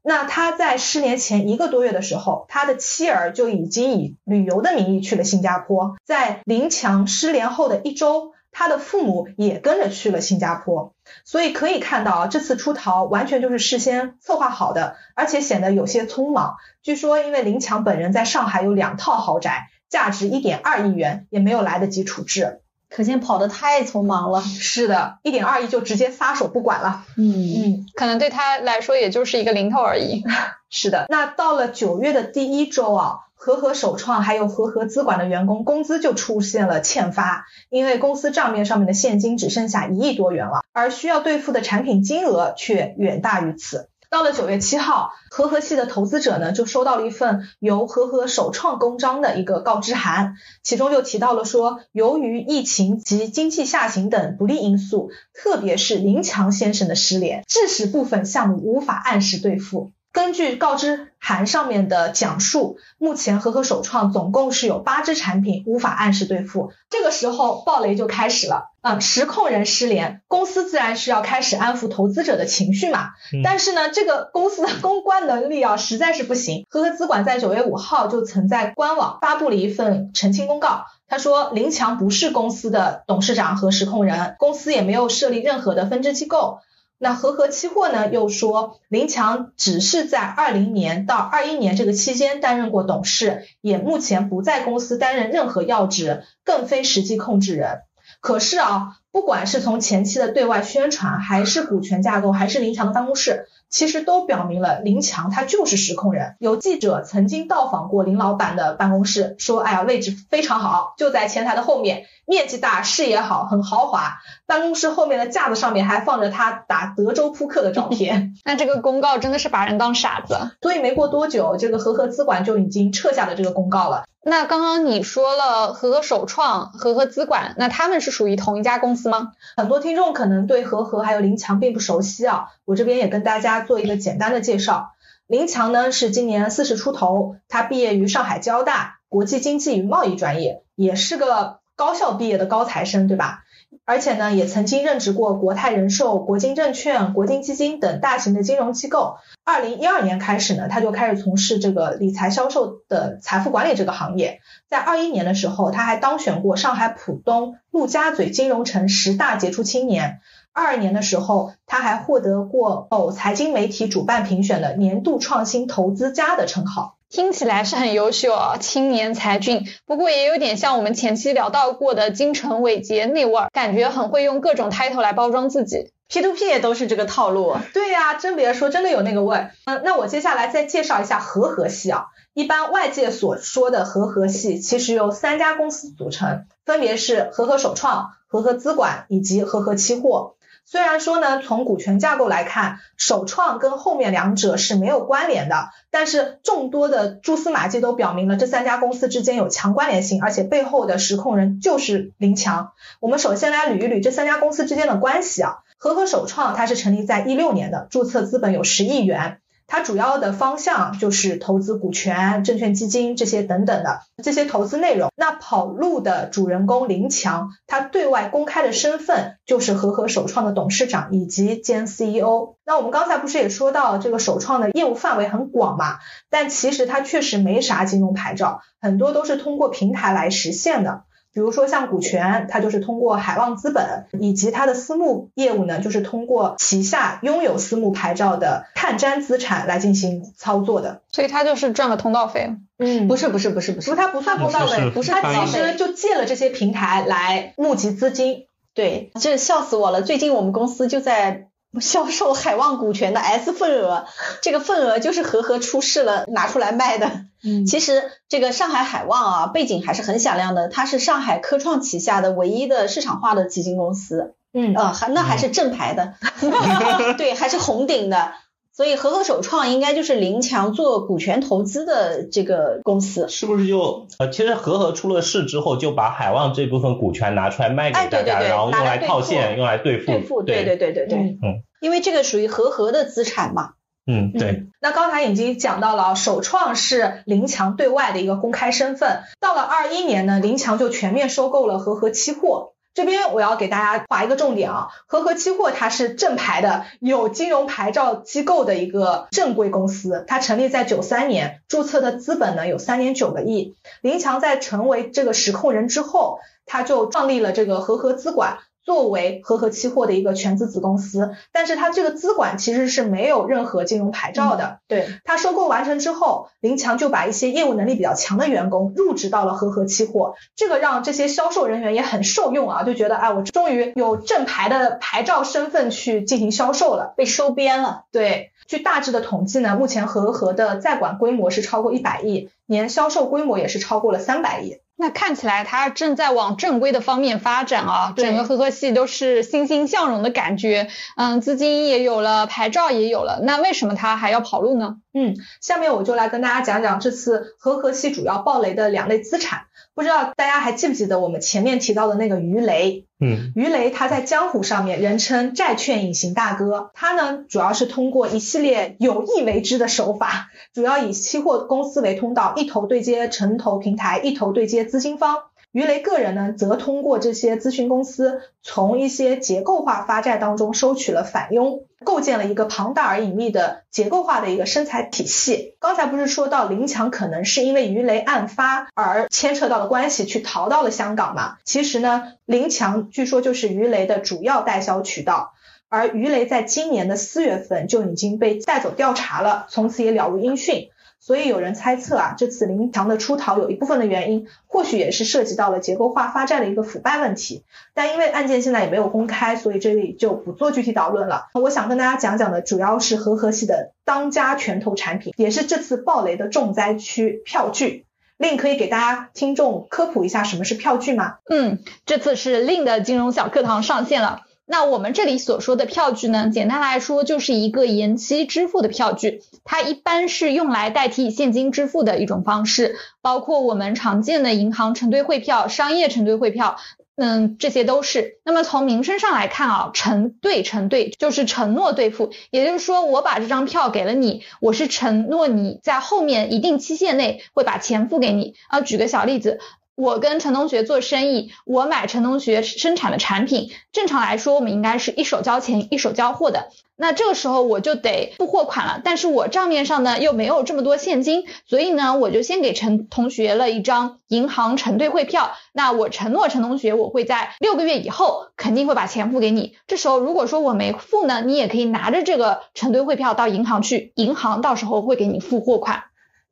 [0.06, 5.96] 那他在失联前一个多月的时候，他的妻儿就已经以旅游的名义去了新加坡。
[6.04, 10.92] 在林强失联后的一周，他的父母也跟着去了新加坡。
[11.24, 16.56] 所以可以看到啊，这次出逃完全就是事先策划好的，而且显得有些匆忙。
[16.82, 22.60] 据说因为林强本人在上海有两套豪宅，价值一点二亿元，也没有来得及处置。
[22.94, 27.04] 可见跑得太匆忙了，是的，一点二亿就直接撒手不管了。
[27.16, 30.22] 嗯嗯，可能对他来说也就是一个零头而已。
[30.70, 43.88] 是的，那到了九月的第一周啊，和和首创还有和和资管的员工工资就出现了欠发，因为公司账面上面的现金只剩下一亿多元了，而需要兑付的产品金额却远大于此。
[44.14, 59.90] 到了九月七号，和和系的投资者呢就收到了一份由和和首创公章的一个告知函，其中就提到了说，由于疫情及经济下行等不利因素，特别是林强先生的失联，致使部分项目无法按时兑付。
[60.14, 68.70] 根据告知函上面的讲述，目前和和首创总共是有八只产品无法按时兑付，这个时候暴雷就开始了。
[68.80, 73.08] 啊，实控人失联，公司自然是要开始安抚投资者的情绪嘛。
[73.42, 76.64] 但是呢，这个公司的公关能力啊，实在是不行。
[76.70, 86.60] 和和资管在九月五号就曾在官网发布了一份澄清公告，他说林强不是公司的董事长和实控人，公司也没有设立任何的分支机构。
[86.98, 97.82] 那和合期货呢又说林强只是在二零年到二一年这个期间担任过董事，也目前不在公司担任任何要职，更非实际控制人。
[98.20, 106.36] 可是啊，不管是从前期的对外宣传，还是股权架构，还是林强的办公室，其实都表明了林强他就是实控人。
[106.38, 114.18] 有记者曾经到访过林老板的办公室，说，哎呀，位置非常好，就在前台的后面，面积大，视野好，很豪华。
[114.46, 118.34] 办公室后面的架子上面还放着他打德州扑克的照片。
[118.46, 120.52] 那这个公告真的是把人当傻子。
[120.62, 124.04] 所以没过多久，这个和合资管就已经撤下了这个公告了。
[124.26, 129.32] 那刚刚你说了和和首创、和和资管，那他们是属于同一家公司吗？
[129.56, 134.92] 很多听众可能对和和还有林强并不熟悉啊，我这边也跟大家做一个简单的介绍。
[135.26, 143.43] 林强呢是今年四十出头，他毕业于上海交大国际经济与贸易专业，也是个高校毕业的高材生，对吧？
[143.84, 149.16] 而且呢，也曾经任职过国泰人寿、国金证券、国金基金等大型的金融机构。
[149.44, 154.40] 二零一二年开始呢，他就开始从事这个理财销售的财富管理这个行业。
[154.68, 160.20] 在二一年的时候，他还当选过上海浦东陆家嘴金融城十大杰出青年。
[160.52, 166.96] 二二年的时候，他还获得过某财经媒体主办评选的年度创新投资家的称号。
[167.14, 169.68] 听起来是很优秀啊，青年才俊。
[169.86, 175.92] 不过也有点像我们前期聊到过的金城伟杰那味儿，感觉很会用各种 title 来包装自己。
[176.08, 177.56] P to P 也都是这个套路。
[177.72, 179.52] 对呀，真别说，真的有那个味儿。
[179.66, 182.06] 嗯，那我接下来再介绍一下和合系啊。
[182.32, 190.34] 一般外界所说的和合系，其实由三家公司组成，分别是和合首创、和合资管以及和合期货。
[190.66, 202.72] 虽然说呢，从股权架构来看，首创跟后面两者是没有关联的，但是众多的蛛丝马迹都表明了这三家公司之间有强关联性，而且背后的实控人就是林强。
[203.00, 209.40] 我们首先来捋一捋这三家公司之间的关系啊，和和首创它是成立在一六年的，注册资本有十亿元。
[209.66, 215.10] 它主要的方向就是投资股权、证券基金这些等等的这些投资内容。
[215.16, 222.56] 那跑路的主人公林强，他对外公开的身份就是和和首创的董事长以及兼 CEO。
[222.64, 225.98] 那我们刚才不是也说到这个首创的业务范围很广嘛？
[226.30, 231.04] 但其实它确实没啥金融牌照，很多都是通过平台来实现的。
[231.34, 241.02] 比如说像股权，它就是通过海望资本，以及它的私募业务呢，就是通过旗下拥有私募牌照的碳瞻资产来进行操作的。
[241.10, 242.54] 所以它就是赚个通道费。
[242.78, 248.46] 嗯，不是不是不是不是，它不算通道费，不是它其实就借了这些平台来募集资金。
[248.72, 250.02] 对，这笑死我了。
[250.02, 251.48] 最近我们公司就在
[251.80, 254.06] 销售海望股权的 S 份额，
[254.42, 257.10] 这个份额就是和和出事了拿出来卖的。
[257.42, 264.34] 嗯，其实这个上海海望啊，背景还是很响亮的，它是上海科创旗下的唯一的市场化的基金公司。
[264.52, 266.14] 嗯，呃，还那还是正牌的，
[267.18, 268.32] 对，还是红顶的。
[268.76, 280.06] 所以和和首创应该就是林强做股权投资的这个公司，是不是就呃，其实和和出了事之后，就把海望这部分股权拿出来卖给大家，然后用来套现，用来兑付。
[280.06, 281.18] 兑付，对对对对对。
[281.18, 283.74] 嗯，因为这个属于和和的资产嘛。
[284.06, 284.66] 嗯，对。
[284.82, 289.22] 那刚才已经讲到了，首创是林强对外的一个公开身份。
[289.40, 292.73] 到了二一年呢，林强就全面收购了和和期货。
[292.94, 300.24] 这边我要给大家划一个重点啊，和和期货它是正牌的，有金融牌照机构的一个正规公司。
[300.28, 303.74] 它成立在九三年，注册的资本呢有三点九个亿。
[304.00, 308.58] 林强在成为这个实控人之后，他就创立了这个和和资管。
[308.84, 314.80] 作为和和期货的一个全资子公司，但是它这个资管其实是没有任何金融牌照的。
[314.86, 328.04] 对，它收购完成之后，林强就把一些业务能力比较强的员工入职到了和和期货，这个让这些销售人员也很受用啊，就觉得哎，我终于有正牌的牌照身份去进行销售了，被收编了。
[328.12, 334.78] 对，据大致的统计呢，目前和和的在管规模是超过一百亿，年销售规模也是超过了三百亿。
[334.96, 340.88] 那看起来它正在往正规的方面发展啊，整个合和系都是欣欣向荣的感觉。
[341.16, 344.96] 嗯，资金也有了，牌照也有了，那为什么它还要跑路呢？
[345.12, 349.66] 嗯，下面我就来跟大家讲讲这次和和系主要暴雷的两类资产。
[349.94, 353.06] 不知道大家还记不记得我们前面提到的那个鱼雷？
[353.20, 365.38] 嗯，鱼雷他在江湖上面人称债券隐形大哥，他呢主要是通过一系列有意为之的手法，主要以期货公司为通道，一头对接城投平台，一头对接资金方。
[365.74, 375.74] 鱼雷个人呢，则通过这些咨询公司，从一些结构化发债当中收取了返佣，构建了一个庞大而隐秘的结构化的一个生财体系。
[375.80, 381.56] 刚才不是说到林强可能是因为鱼雷案发而牵扯到的关系去逃到了香港嘛？
[381.64, 385.54] 其实呢，林强据说就是鱼雷的主要代销渠道，
[385.88, 390.90] 而鱼雷在今年的四月份就已经被带走调查了，从此也了无音讯。
[391.24, 397.64] 所以有人猜测啊，这次林强的出逃有一部分的原因，或许也是涉及到了结构化发债的一个腐败问题。
[397.94, 401.46] 但因为案件现在也没有公开，所以这里就不做具体讨论了。
[401.54, 408.04] 我想跟大家讲讲的，主要是和合系的当家拳头产品，也是这次暴雷的重灾区——票据。
[408.36, 411.36] 令可以给大家听众科普一下什么是票据吗？
[411.48, 414.42] 嗯，这次是令的金融小课堂上线了。
[414.66, 426.78] 那我们这里所说的票据呢，简单来说就是一个延期支付的票据，它一般是用来代替现金支付的一种方式，包括我们常见的银行承兑汇票、商业承兑汇票，
[427.16, 428.38] 嗯，这些都是。
[428.42, 438.54] 那么从名称上来看啊，承兑承兑就是承诺兑付，也就是说我把这张票给了你，我是承诺你在后面一定期限内会把钱付给你。
[438.68, 439.60] 啊，举个小例子。
[439.96, 446.68] 我跟陈同学做生意，我买陈同学生产的产品，正常来说我们应该是一手交钱一手交货的。
[446.96, 455.52] 那这个时候我就得付货款了，但是我账面上呢又没有这么多现金，所以呢我就先给陈同学了一张银行承兑汇票。
[455.72, 459.76] 那我承诺陈同学我会在六个月以后肯定会把钱付给你。
[459.86, 466.04] 这时候如果说我没付呢，你也可以拿着这个承兑汇票到银行去，银行到时候会给你付货款。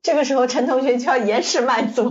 [0.02, 2.04] 这个时候，陈同学就要延迟满足。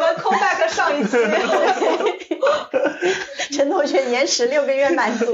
[0.00, 1.16] 们 call back 上一期，
[3.56, 5.26] 陈同学延迟六个月满足。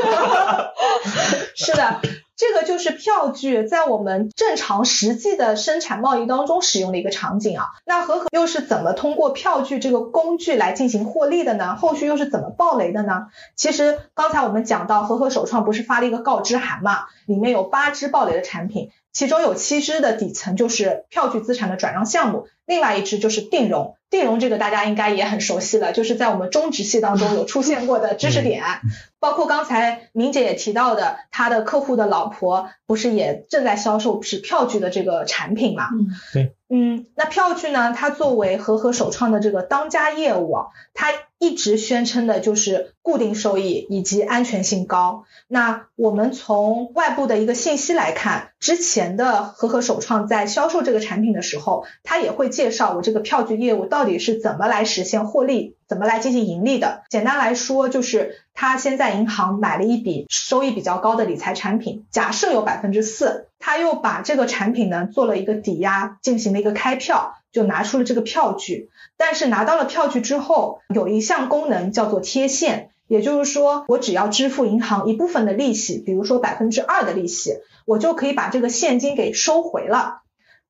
[1.55, 2.01] 是的，
[2.43, 7.67] 这个就是票据在我们正常实际的生产贸易当中使用的一个场景啊。
[7.85, 11.77] 那和和又是怎么通过票据这个工具来进行获利的呢？
[11.77, 13.29] 后续又是怎么爆雷的呢？
[13.55, 18.91] 其实刚才我们讲到，和和首创不是发了一个告知函嘛，里面有八只爆雷的产品。
[19.13, 23.95] 其中有七只的底层就是票据资产的转让项目，另外一只就是定融。
[24.11, 28.65] 定融这个大家应该也很熟悉了，就是在我们中职系当中有出现过的知识点。
[29.23, 35.91] 包括刚才明姐也提到的，他的客户的老婆不是也正在销售是票据的这个产品嘛？
[35.95, 36.57] 嗯，对。
[36.75, 37.93] 嗯，那票据呢？
[37.95, 40.57] 它作为和合首创的这个当家业务，
[40.95, 45.25] 它一直宣称的就是固定收益以及安全性高。
[45.49, 55.77] 那我们从外部的一个信息来看，之前的和合首创在销售这个产品的时候，它也会介绍我这个票据业务到底是怎么来实现获利。
[55.87, 57.03] 怎么来进行盈利的？
[57.11, 68.91] 简单来说，就是他先在银行买了一笔收益比较高的理财产品，假设有百分之四，他又把这个产品呢做了一个抵押，进行了一个开票，就拿出了这个票据。
[69.17, 77.55] 但是拿到了票据之后，有一项功能叫做贴现，也就是说，我只要支付银行一部分的利息，比如说百分之二的利息，
[77.87, 80.21] 我就可以把这个现金给收回了。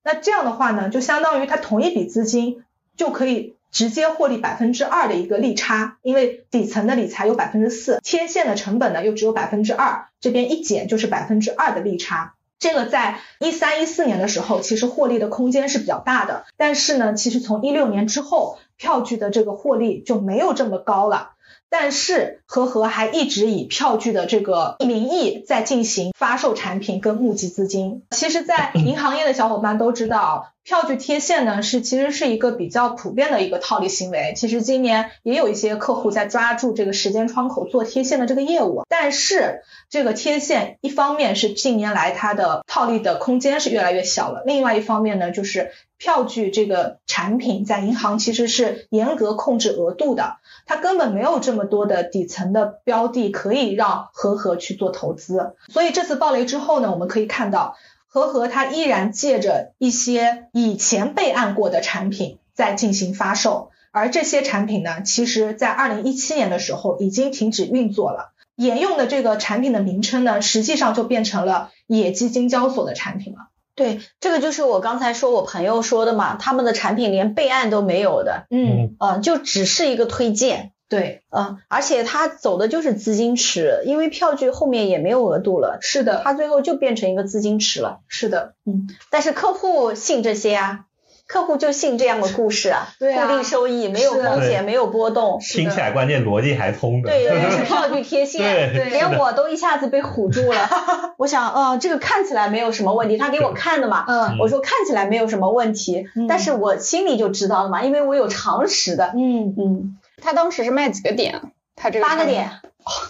[0.05, 2.63] 那这样的话呢，就相当于他同一笔资金
[2.97, 3.52] 就可以。
[3.73, 12.35] 直接获利百分之二的一个利差，因为底层的理财有百分之四，贴现的成本呢又只有百分之二，这边一减就是百分之二的利差。
[12.59, 21.31] 这个在一三一四年的时候，其实获利的空间是比较大的，但是呢，其实从一六年之后，票据的这个获利就没有这么高了。
[21.69, 28.03] 但是和和还一直以票据的这个名义在进行发售产品跟募集资金。
[28.11, 34.33] 其实，在银行业的小伙伴都知道，票据贴现呢是其实是一个比较普遍的一个套利行为。
[34.37, 38.85] 其实今年也有一些客户在抓住这个时间窗口做贴现的这个业务。
[38.89, 45.73] 但是这个贴现一方面是近年来它的套利的空间是越来越小了，另外一方面呢就是。
[45.99, 55.55] 票据这个产品在银行其实是严格控制额度的，它根本没有这么多的底层的标的可以让和和去做投资。
[55.69, 57.77] 所以这次暴雷之后呢，我们可以看到
[58.13, 68.35] 和和它依然借着一些以前备案过的产品在进行发售，而这些产品呢，其实在二零一七年的时候已经停止运作了。
[68.55, 73.49] 沿用的这个产品的名称呢，实际上就变成了野鸡金交所的产品了。
[73.75, 90.85] 对，这个就是我刚才说我朋友说的嘛，他们的产品连备案都没有的，嗯呃，就只是一个推荐，对，嗯，而且他走的就是资金池，因为票据后面也没有额度了，是的，他最后就变成一个资金池了，是的，嗯，但是客户信这些啊。
[91.25, 95.39] 客户就信这样的故事啊， 对啊固定收益，没有风险，没有波动。
[95.41, 97.09] 听起来关键逻辑还通的。
[97.09, 100.69] 对，原来是 票据贴现，对连我都一下子被唬住了。
[101.17, 109.15] 我想，嗯，这个看起来没有什么问题，他给我看的嘛，嗯我说看起来没有什么问题，嗯但是我心里就知道了嘛，因为我有常识的。
[109.17, 111.53] 嗯，嗯，他当时是卖几个点？
[111.75, 112.61] 他这个八个点，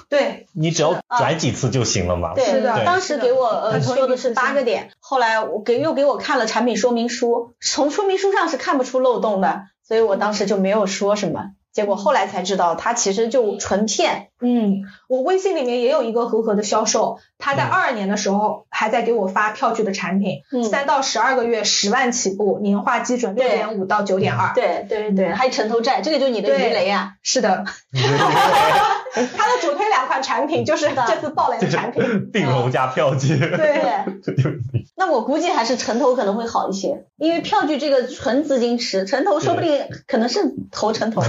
[0.09, 2.33] 对，你只要转几次就行了嘛。
[2.35, 11.51] 对，是的当时给我呃说的是八个点，后来我给又给我看了产品说明书，从说明书上是看不出漏洞的，所以我当时就没有说什么。
[11.73, 14.29] 结果后来才知道，他其实就纯骗。
[14.41, 24.53] 嗯，我微信里面也有一个合合的销售，他在嗯二二年的时候还在给我发票据的产品，嗯三到十二个月十万起步，年化基准六对点五到九点二。
[24.55, 27.15] 对对对，还有城投债，这个就是你的鱼雷啊。
[27.23, 27.65] 是的，
[29.37, 32.03] 他的主推两款产品就是这次爆雷的产品。
[32.33, 33.37] 定投加票据。
[33.39, 33.83] 对，
[34.97, 41.29] 那我估计还是城投可能会好一些，因为票据这个纯资金池，城投说不定可能是投城投了。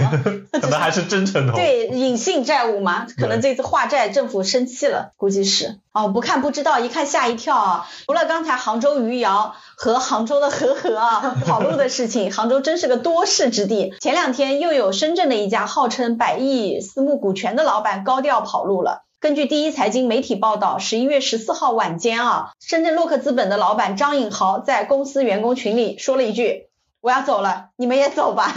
[0.51, 1.55] 可能还是真城投。
[1.55, 5.79] 对，隐性债务嘛，可能这次化债政府生气了，估计是。
[5.93, 7.87] 哦，不看不知道，一看吓一跳啊！
[8.07, 13.93] 除了刚才杭州余姚和杭州的和和啊跑路的事情，杭州真是个多事之地。
[13.99, 19.03] 前两天又有深圳的一家号称百亿私募股权的老板高调跑路了。
[19.19, 26.69] 根据第一财经媒体报道，十一月十四号晚间啊，深圳洛克资本的老板张颖豪在公司员工群里说了一句
[27.03, 28.55] ：“我要走了，你们也走吧。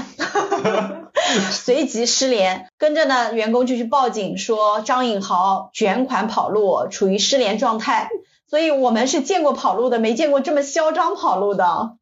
[1.50, 8.08] ”随即失联，跟着呢，员工就去报警说张颖豪卷款跑路，处于失联状态。
[8.48, 11.96] 所以我们是见过跑路的，没见过这么嚣张跑路的。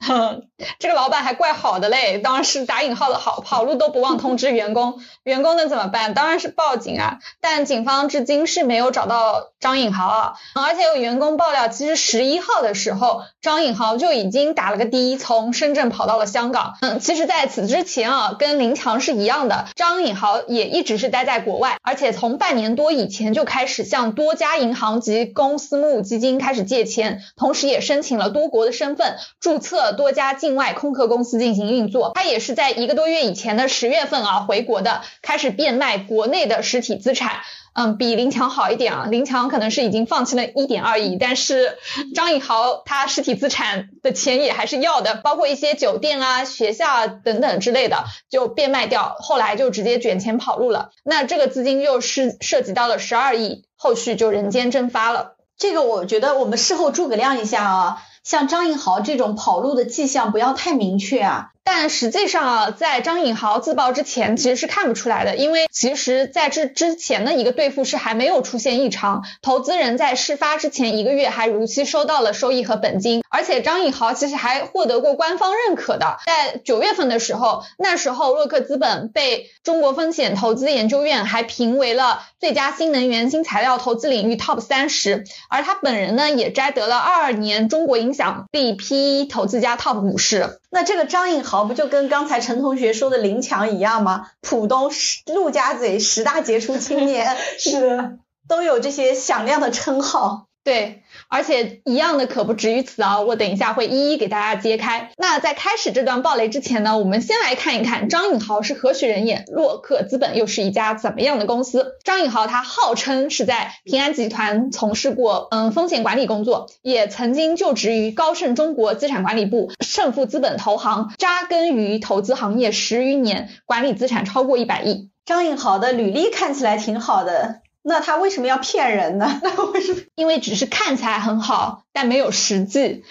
[0.79, 6.15] 这个老板还怪好的嘞，当时打引号的好，跑路都不忘通知员工，员工能怎么办？
[6.15, 7.19] 当然是报警啊。
[7.41, 16.75] 但警方至今是没有找到张颖豪啊，而且有员工爆料，其实十一号的时候，张颖豪就已经打了个的，从深圳跑到了香港。
[16.81, 32.13] 嗯，其实在此之前啊，跟林强是一样的，张颖豪也一直是待在国外，而且从半年多以前就开始向多家银行及公私募基金开始借钱，同时也申请了多国的身份，注册多家境外空壳公司进行运作。
[32.15, 37.41] 他也是在一个多月以前的十月份啊回国的，开始变卖国内的实体资产。
[37.77, 39.07] 嗯，比林强好一点啊。
[39.11, 41.77] 林强可能是已经放弃了一点二亿，但是
[42.15, 50.91] 张颖豪他实体资产的钱也还是要的，包括一些酒店啊、学校啊等等之类的，就变卖掉，后来就直接卷钱跑路了。
[51.03, 55.33] 那这个资金又是涉及到了十二亿，后续就人间蒸发了。
[55.59, 61.54] 这个我觉得我们事后诸葛亮一下啊，像张颖豪这种跑路的迹象不要太明确啊。
[61.67, 90.61] 但实际上啊，在张颖豪自曝之前，其实是看不出来的，因为其实在这之前的一个兑付是还没有出现异常，投资人在事发之前一个月还如期收到了收益和本金，而且张颖豪其实还获得过官方认可的，在九月份的时候，那时候洛克资本被中国风险投资研究院还评为了最佳新能源新材料投资领域 TOP 三十，而他本人呢也摘得了二二年中国影响力 PE 投资家 TOP 五十。
[90.71, 94.31] 那这个张颖豪不就跟刚才陈同学说的林强一样吗？
[94.41, 100.49] 浦东十陆家嘴十大杰出青年 是都有这些响亮的称号。
[100.65, 103.21] 对，而且一样的可不止于此啊！
[103.21, 105.11] 我等一下会一一给大家揭开。
[105.17, 111.97] 那在开始这段暴雷之前呢，我们先来看一看张颖豪是何许人也，洛克资本又是一家怎么样的公司？
[112.05, 125.11] 张颖豪他号称是在平安集团从事过嗯风险管理工作，也曾经就职于高盛中国资产管理部、盛富资本投行，扎根于投资行业十余年，管理资产超过一百亿。
[125.25, 129.41] 张颖豪的履历看起来挺好的，那他为什么要骗人呢？
[129.45, 130.01] 那为什么？
[130.17, 133.05] 因为只是看起来很好，但没有实际。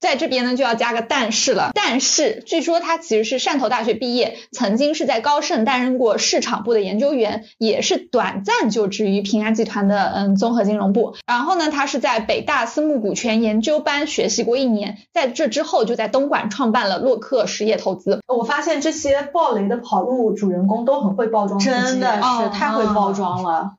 [0.00, 1.72] 在这边呢，就要加个但是了。
[1.74, 11.16] 但是据说他其实是汕头大学毕业，曾经是在高盛担任过市场部的研究员，也是短暂就职于平安集团的嗯综合金融部。
[11.26, 18.22] 然后呢，他是在北大私募股权研究班学习过一年，在这之后就在东莞创办了洛克实业投资。
[18.26, 23.72] 我发现这些暴雷的跑路主人公都很会包装，真的哦是太会包装了。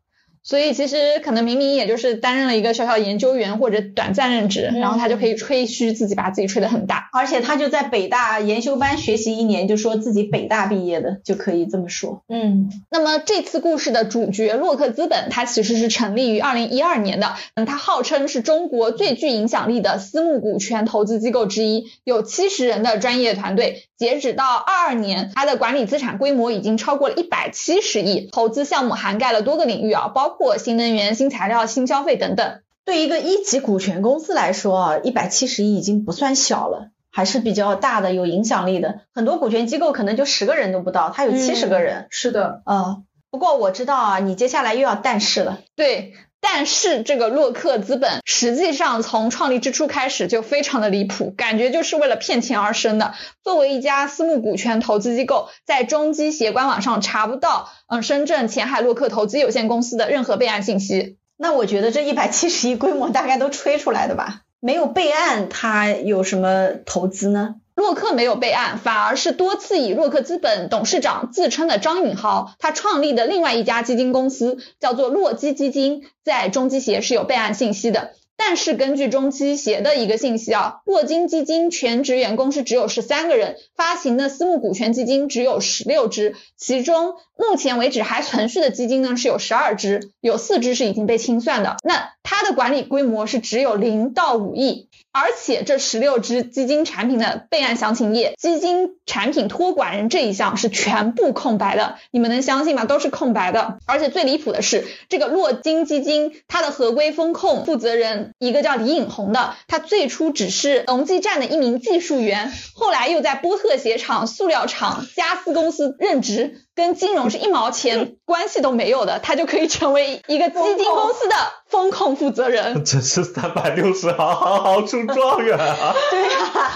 [0.44, 7.10] 所以其实可能明明也就是担任了一个小小研究员或者短暂任职，然后他就可以吹嘘自己把自己吹得很大。
[7.14, 12.24] 而且他就在北大研修班学习一年，就说自己北大毕业的，就可以这么说。
[12.28, 23.84] 嗯，那么这次故事的主角洛克资本，它其实是成立于二零一二年的，嗯，它号称是中国最具影响力的私募股权投资机构之一，有七十人的专业团队。
[23.98, 32.62] 截止到二二年，它的管理资产规模已经超过了一百七十亿，投资项目涵盖了多个领域啊，包括新能源、新材料、新消费等等。
[32.84, 36.90] 对一个一级股权公司来说啊，一百七十亿已经不算小了。
[37.14, 39.02] 还是比较大的，有影响力的。
[39.14, 42.08] 很多股权机构可能就十个人都不到，他有七十个人。
[42.10, 45.60] 是的，呃，不过我知道啊，你接下来又要但是了。
[45.76, 53.14] 对，但是这个洛克资本实际上从创立之初开始就非常的离谱，感觉就是为了骗钱而生的。
[53.44, 61.18] 作为一家私募股权投资机构，在中基协官网上查不到，嗯，深圳前海洛克投资有限公司的任何备案信息。
[61.38, 64.42] 那我觉得这一百七十亿规模大概都吹出来的吧？
[64.60, 67.56] 没有备案，它有什么投资呢？
[67.82, 78.12] 洛克没有备案，反而是多次以洛克资本董事长自称的张颖豪，他创立的另外一家基金公司叫做洛基基金，在中基协是有备案信息的。
[78.38, 91.78] 但是根据中期协的一个信息啊，洛金基金全职员工是只有十三个人，发行的私募股权基金只有十六只，其中目前为止还存续的基金呢是有十二只，有四只是已经被清算的。
[91.84, 94.90] 那它的管理规模是只有零到五亿。
[95.14, 102.86] 而且这十六只基金产品的备案详情页，基金产品托管人这一项是全部空白的，你们能相信吗？
[102.86, 103.78] 都是空白的。
[103.86, 116.62] 而且最离谱的是，这个洛金基金它的合规风控负责人一个叫李颖红的，他最初只是农技站的一名技术员，后来又在波特鞋厂、塑料厂、加斯公司任职。
[116.74, 121.36] 跟金融是一毛钱 关系都没有的，他就可以成为一个基金公司的
[121.68, 122.84] 风控负责人。
[122.86, 125.94] 真是三百六十行，行行出状元啊！
[126.10, 126.72] 对呀，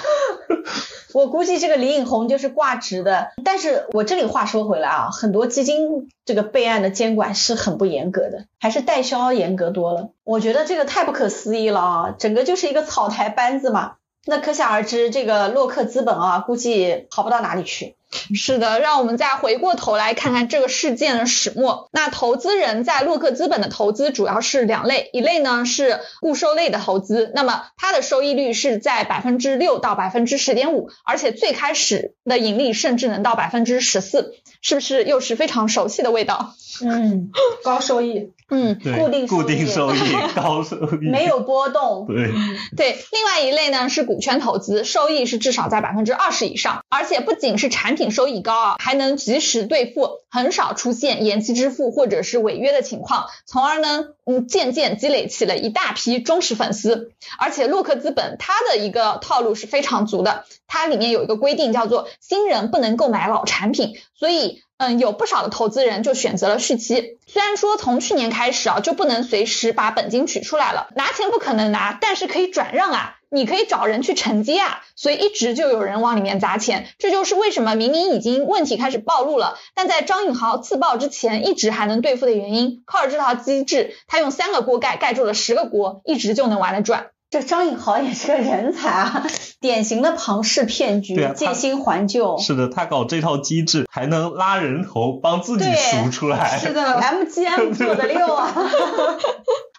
[1.15, 3.31] 我估计这个李颖红就是挂职的。
[3.45, 10.09] 但是我这里话说回来啊，很多基金这个备案的监管是很不严格的，还是代销严格多了。
[10.25, 13.93] 我觉得这个太不可思议了啊，整个就是一个草台班子嘛。
[14.25, 17.95] 那可想而知，这个洛克资本啊，估计好不到哪里去。
[18.33, 21.89] 是的，让我们再回过头来看看这个事件的始末。
[21.91, 36.53] 那投资人在洛克资本的投资主要是两类，一类呢是固收类的投资，那么它的收益率是在百分之六到百分之十点五，而且最开始的盈利甚至能到百分之十四，是不是又是非常熟悉的味道？
[36.83, 37.31] 嗯，
[37.63, 38.31] 高收益。
[38.47, 39.99] 嗯，固定固定收益
[40.35, 42.05] 高收益，没有波动。
[42.05, 42.31] 对
[42.77, 57.13] 对，另外一类呢是股权投资，收益是至少在百分之二十以上，而且不仅是产品收益高啊，还能及时兑付，很少出现延期支付或者是违约的情况，从而呢，嗯，渐渐积累起了一大批忠实粉丝。
[57.39, 64.61] 而且洛克资本它的一个套路是非常足的，它里面有一个规定叫做新人不能购买老产品，所以。
[64.77, 67.17] 嗯，有不少的投资人就选择了续期。
[67.27, 76.89] 虽然说从去年开始啊，就不能随时把本金取出来了，拿钱不可能拿，但是可以转让啊，你可以找人去承接啊，所以一直就有人往里面砸钱。
[76.99, 82.83] 这就是为什么明明已经问题开始暴露了，但在张允豪自爆之前，一直还能兑付的原因。
[82.85, 87.07] 靠着这套机制，他用三个锅盖盖住了十个锅，一直就能玩得转。
[87.35, 89.27] 这张颖豪也是个人才啊，
[89.59, 92.37] 典型的庞氏骗局，借新还旧。
[92.37, 96.57] 是的，他搞这套机制还能拉人头，帮自己赎出来。
[96.57, 98.55] 是的， MGM 做的六啊。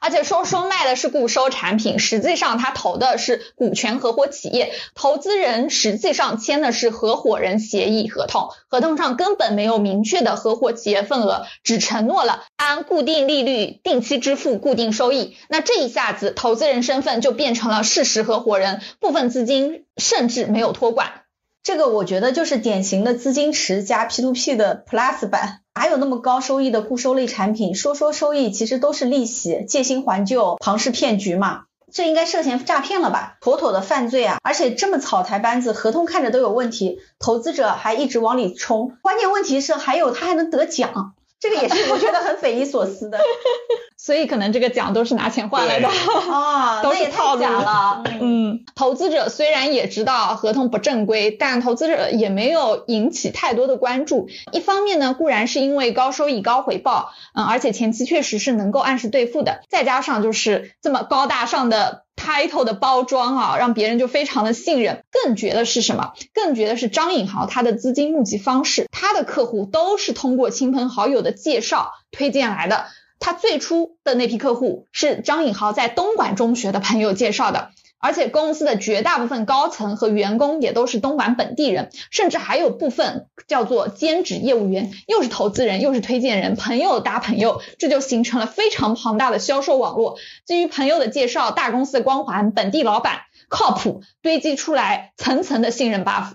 [0.00, 15.36] 而且说说卖的是固收产品，实际上他投的是股权合伙企业，投资人实际上签的是合伙人协议合同，合同上根本没有明确的合伙企业份额，只承诺了按固定利率定期支付固定收益。
[15.48, 21.25] 那这一下子，投资人身份就变成了事实合伙人，部分资金甚至没有托管。
[21.66, 25.62] 这个我觉得就是典型的资金池加 P to P 的 Plus 版。
[25.74, 27.74] 哪有那么高收益的固收类产品？
[27.74, 31.62] 说说收益，其实都是利息，借新还旧，庞氏骗局嘛。
[31.92, 33.36] 这应该涉嫌诈骗了吧？
[33.40, 34.38] 妥妥的犯罪啊！
[34.44, 38.92] 而且这么草台班子，合同看着都有问题，投资者还一直往里冲。
[39.02, 41.14] 关键问题是，还有他还能得奖。
[41.38, 43.18] 这个也是我觉得很匪夷所思的，
[43.98, 48.02] 所以可能这个奖都是拿钱换来的啊， 都是套路了。
[48.20, 54.28] 嗯，投资者虽然也知道合同不正规，但投资者也没有引起太多的关注。
[54.50, 62.05] 一方面呢，固然是因为高收益高回报，嗯，而且前期确实是能够按时兑付的，再加上就是这么高大上的。
[62.26, 65.04] Title 的包装啊，让别人就非常的信任。
[65.12, 66.12] 更绝的是什么？
[66.34, 72.86] 更绝的是张颖豪他的资金募集方式，他的客户都是通过亲朋好友的介绍推荐来的。
[73.20, 77.70] 他最初的那批客户是张颖豪在东莞中学的朋友介绍的。
[77.98, 90.18] 而且公司的绝大部分高层和员工也都是东莞本地人，甚至还有部分叫做兼职业务员，又是投资人，又是推荐人，朋友搭朋友，这就形成了非常庞大的销售网络。
[90.44, 96.34] 基于朋友的介绍，大公司的光环，本地老板靠谱，堆积出来层层的信任 buff，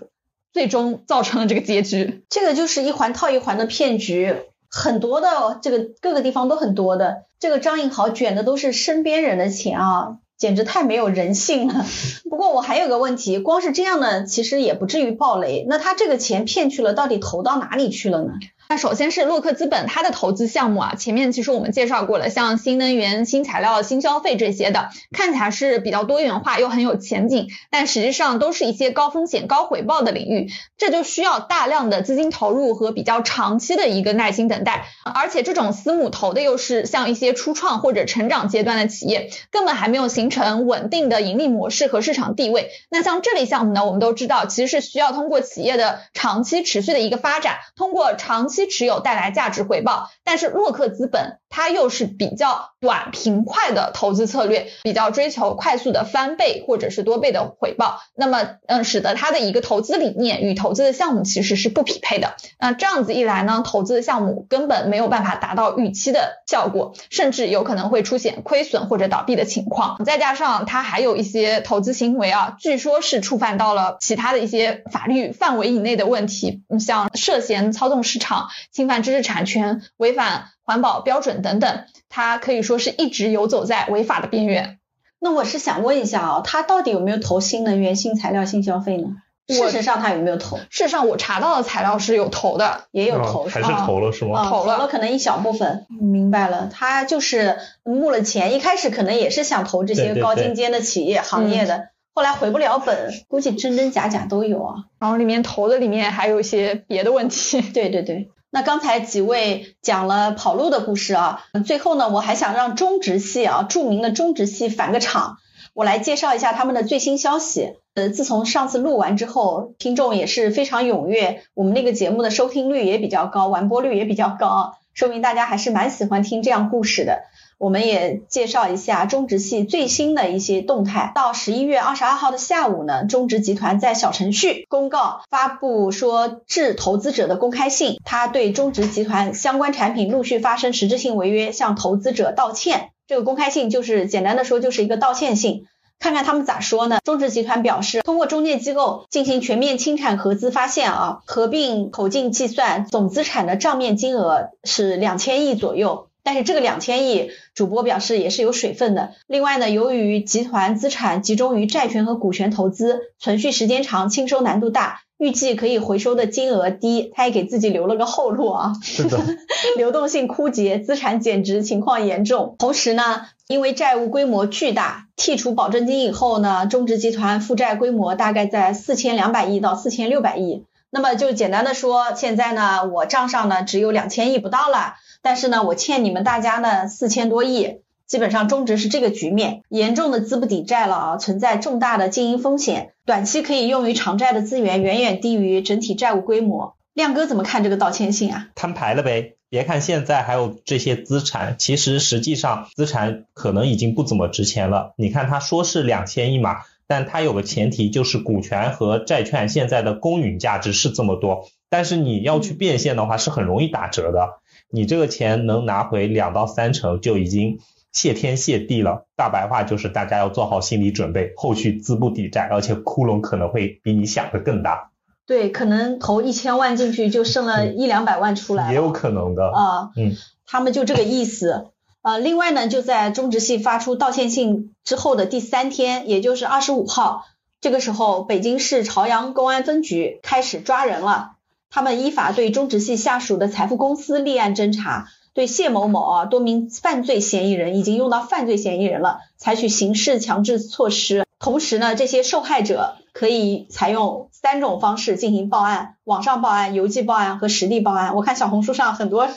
[0.52, 2.24] 最终造成了这个结局。
[2.28, 4.34] 这个就是一环套一环的骗局，
[4.68, 7.22] 很多的这个各个地方都很多的。
[7.38, 10.18] 这个张颖豪卷的都是身边人的钱啊。
[10.42, 11.86] 简直太没有人性了。
[12.28, 15.64] 不过我还有个问题，光是这样呢，其实也不至于暴雷。
[15.68, 18.32] 那他这个钱骗去了，到底投到哪里去了呢？
[18.72, 30.48] 那首先是洛克资本，它的投资项目啊，前面其实我们介绍过了，像新能源、新材料、新消费这些的，看起来是比较多元化又很有前景，但实际上都是一些高风险高回报的领域，
[30.78, 42.70] 这就需要大量的资金投入和比较长期的一个耐心等待，而且这种私募投的又是像一些初创或者成长阶段的企业，根本还没有形成稳定的盈利模式和市场地位。
[42.88, 48.61] 那像这类项目呢，我们都知道，其实是需要通过企业的长期持续的一个发展，通过长期。
[48.66, 62.34] 持有带来价值回报，但是洛克资本它又是比较短平快的投资策略，比较追求快速的翻倍或者是多倍的回报，那么嗯，使得它的一个投资理念与投资的项目其实是不匹配的。
[62.58, 70.04] 那这样子一来呢，投资的项目根本没有办法达到预期的效果，甚至有可能会出现亏损或者倒闭的情况。
[70.04, 78.48] 再加上它还有一些投资行为啊，据说是触犯到了其他的一些法律范围以内的问题，像涉嫌操纵市场。
[78.72, 84.78] 侵犯知识产权、违反环保标准等等，它可以说是一直游走在违法的边缘。
[85.18, 89.08] 那我是想问一下啊，他到底有没有投新能源、新材料、新消费呢？
[89.48, 90.56] 事实上他有没有投？
[90.56, 94.48] 事实上我查到的材料是有投的，也有投，还是投了是吗？
[94.48, 95.86] 投了，可能一小部分。
[95.88, 101.88] 明白了，他就是募了钱，一开始可能也是想投这些高精尖的企业行业的。
[102.14, 104.74] 后来回不了本，估计真真假假都有啊。
[104.98, 107.60] 然后里面投的里面还有一些别的问题。
[107.72, 108.30] 对对对。
[108.50, 115.38] 那刚才几位讲了跑路的故事啊，最后呢，我还想让中植系啊，著名的中植系返个场，
[115.72, 117.76] 我来介绍一下他们的最新消息。
[117.94, 127.22] 呃，自从上次录完之后，听众也是非常踊跃，我们那个节目的收听率也比较高，完播率也比较高，说明大家还是蛮喜欢听这样故事的。
[127.62, 131.12] 我们也介绍一下中植系最新的一些动态。
[131.14, 142.88] 到十一月二十二号的下午呢，中植集团在小程序公告发布说致投资者的公开信，他对中植集团相关产品陆续发生实质性违约，向投资者道歉。
[143.06, 145.66] 这个公开信就是简单的说就是一个道歉信。
[146.00, 146.98] 看看他们咋说呢？
[147.04, 156.08] 中植集团表示，通过中介机构进行全面清产核资，发现啊，合并口径计算总资产的账面金额是两千亿左右。
[156.24, 159.12] 但是这个两千亿，主播表示也是有水分的。
[159.26, 168.72] 另外呢，由于集团资产集中于债权和股权投资，存续时间长，清收难度大，预计可以回收的金额低，他也给自己留了个后路啊。
[168.82, 169.18] 是的，
[169.76, 172.54] 流动性枯竭，资产减值情况严重。
[172.58, 180.64] 同时呢，因为债务规模巨大，剔除保证金以后呢，中植集团负债规模大概在四千两百亿到四千六百亿。
[180.94, 184.94] 那么就简单的说，现在呢，我账上呢只有两千亿不到了。
[185.22, 196.74] 但是呢，我欠你们大家呢四千多亿，基本上中值是这个局面，严重的资不抵债了啊，存在重大的经营风险，短期可以用于偿债的资源远远低于整体债务规模。
[196.92, 198.48] 亮哥怎么看这个道歉信啊？
[198.54, 204.92] 摊牌了呗，别看现在还有这些资产，其实实际上资产可能已经不怎么值钱了。
[204.96, 206.56] 你看他说是两千亿嘛，
[206.86, 214.41] 但他有个前提就是股权和债券现在的公允价值是这么多，但是你要去变现的话是很容易打折的。
[214.72, 217.58] 你这个钱能拿回两到三成，就已经
[217.92, 219.06] 谢天谢地了。
[219.16, 224.90] 大白话就是大家要做好心理准备，后续资不抵债，而且窟窿可能会比你想的更大。
[225.26, 228.70] 对，可能投一千万进去就剩了一两百万出来。
[228.70, 230.16] 也有可能的啊，嗯，
[230.46, 231.68] 他们就这个意思。
[232.00, 237.26] 呃，另外呢，就在中植系发出道歉信之后的第三天，也就是二十五号，
[237.60, 241.32] 这个时候北京市朝阳公安分局开始抓人了。
[241.74, 251.26] 他们依法对中植系下属的财富公司立案侦查，对谢某某啊多名犯罪嫌疑人已经用到犯罪嫌疑人了，采取刑事强制措施。
[251.42, 258.14] 同时呢，这些受害者可以采用三种方式进行报案：网上报案、邮寄报案和实地报案。
[258.14, 259.28] 我看小红书上很多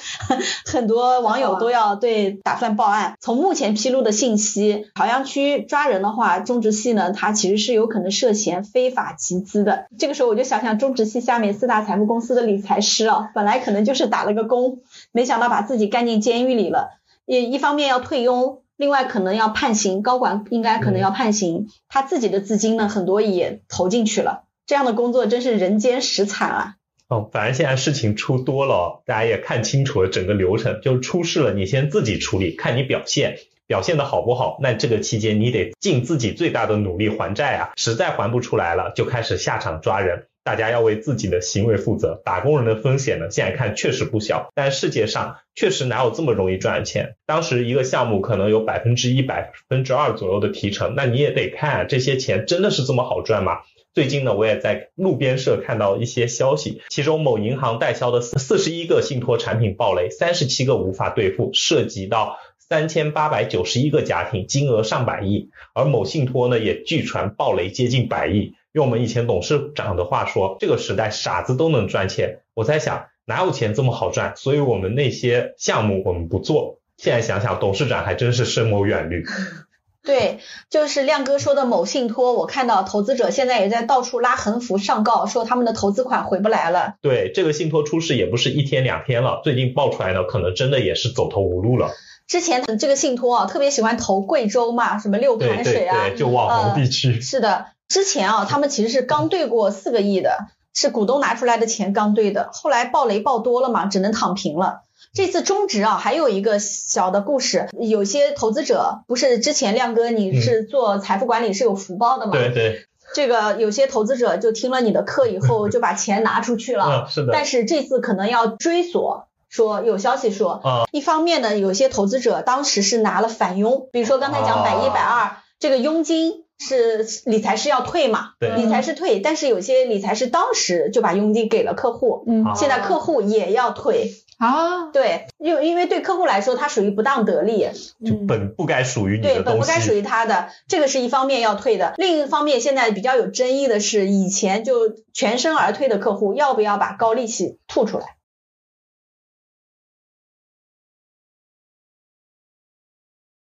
[0.67, 3.15] 很多网友都要对打算报案。
[3.19, 9.87] 从目前披露的信息，朝阳区抓人的话，中植系呢，他其实是有可能涉嫌非法集资的。
[9.97, 14.77] 这个时候我就想想，中植系下面四大财富公司的理财师啊，本来可能就是打了个工，
[15.11, 16.99] 没想到把自己干进监狱里了。
[17.25, 18.59] 也一方面要退佣。
[18.77, 26.75] 另外可能要判刑，高管应该可能要判刑，他自己的资金呢很多也投进去了，这样的工作真是人间实惨啊！
[27.07, 40.25] 哦，反正现在事情出多了，大家也看清楚了整个流程，就是出事了，你先自己处理，看你表现，表现的好不好，那这个期间你得尽自己最大的努力还债啊，实在还不出来了，就开始下场抓人。
[40.45, 42.21] 大家要为自己的行为负责。
[42.23, 47.15] 打工人的风险呢，现在看确实不小，但世界上确实哪有这么容易赚钱？
[47.25, 53.57] 当时一个项目可能有百分之一、百分之二左右的提成，那你也得看这些钱真的是这么好赚吗？
[53.95, 65.49] 最近呢，我也在路边社看到一些消息，其中某银行代销的四十一个信托产品爆雷，三十七个无法兑付，涉及到三千八百九十一个家庭，金额上百亿。
[65.73, 68.53] 而某信托呢，也据传爆雷接近百亿。
[68.75, 72.41] 用我们以前董事长的话说，这个时代傻子都能赚钱。
[72.53, 74.33] 我在想，哪有钱这么好赚？
[74.35, 76.79] 所以我们那些项目我们不做。
[76.97, 79.23] 现在想想，董事长还真是深谋远虑。
[80.03, 86.95] 对，就是亮哥说的某信托，我看到投资者现在也在到处拉横幅上告，说他们的投资款回不来了。
[87.01, 91.91] 对，这个信托出事也不是一天两天了，最近爆出来的可能真的也是走投无路了。
[92.27, 97.21] 之前这个信托啊，特别喜欢投贵州嘛，什么六盘水啊，就网红地区。
[97.21, 97.67] 是的。
[97.87, 104.81] 之前啊，他们其实是刚兑过四个亿的，是股东拿出来的钱刚兑的，后来暴雷暴多了嘛，只能躺平了。
[105.13, 112.31] 这次中植啊，还有一个小的故事，有些投资者不是之前亮哥你是做财富管理是有福报的嘛？
[112.33, 112.87] 对对。
[113.13, 117.29] 这个有些投资者就听了你的课以后 就把钱拿出去了，是的。
[117.31, 126.44] 但是这次可能要追索，说有消息说，啊一方面呢，有些投资者当时是拿了返佣，比如说刚才讲百一百二这个佣金。
[126.59, 128.31] 是理财师要退嘛？
[128.39, 134.89] 对，理财师退，但是有些理财师当时就把佣金给了客户，嗯，现在客户也要退啊。
[134.91, 137.67] 对，因因为对客户来说，他属于不当得利，
[138.05, 141.93] 就本不该属于你的对，本不该属于他的，这个是一方面要退的。
[141.97, 148.14] 另一方面，现在比较有争议的是，以前就全身而退的客户，要不要把高利息吐出来？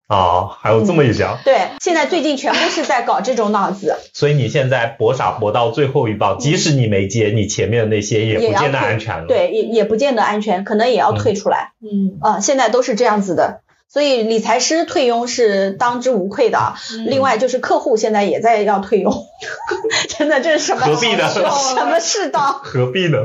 [0.09, 1.39] 啊，还有这么一家？
[1.45, 3.97] 对，现在最近全部是在搞这种脑子。
[4.13, 9.27] 所以你现在搏傻搏到最后一棒，即使你没接，你前面的那些也不见得安全了。
[9.27, 11.73] 对，也也不见得安全，可能也要退出来。
[11.83, 13.63] 嗯，啊，现在都是这样子的。
[13.89, 16.75] 所以理财师退佣是当之无愧的。
[17.07, 19.13] 另外就是客户现在也在要退佣，
[20.19, 20.87] 真的这是什么？
[20.87, 21.29] 何必呢？
[21.33, 21.41] 什
[21.87, 22.61] 么世道？
[22.63, 23.19] 何必呢？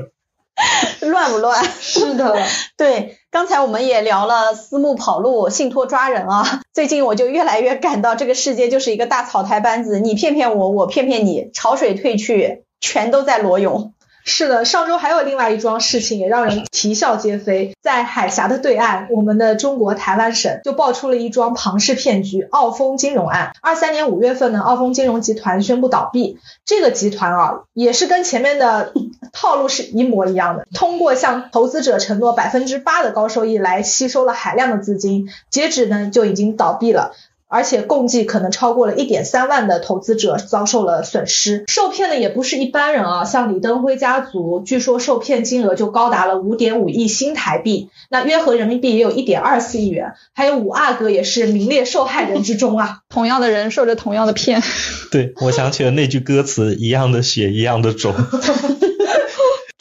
[1.01, 1.63] 乱不乱？
[1.79, 2.45] 是的，
[2.77, 3.17] 对。
[3.31, 13.93] 刚才我们也聊了私募跑路、信托抓人啊，最近我就越来越感到这个世界就是一个大草台班子，你骗骗我，我骗骗你，潮水退去，全都在裸泳。
[14.23, 17.75] 是的，上周还有另外一桩事情也让人啼笑皆非。
[17.81, 23.51] 在海峡的对岸，我们的中国台湾省就爆出了一桩庞氏骗局——澳丰金融案。
[23.61, 26.37] 二三年五月份呢，澳丰金融集团宣布倒闭。
[26.65, 28.93] 这个集团啊，也是跟前面的
[29.33, 37.13] 套路是一模一样的，通过向投资者承诺百分之八的高收益来吸收了海量的资金，截止呢就已经倒闭了。
[37.51, 54.63] 而且共计可能超过了一点三万的投资者遭受了损失，受骗的也不是一般人啊，像李登辉家族，据说受骗金额就高达了五点五亿新台币，那约合人民币也有一点二四亿元，还有五阿哥也是名列受害人之中啊，同样的人受着同样的骗。
[55.11, 58.15] 对，我想起了那句歌词，一样的血，一样的种。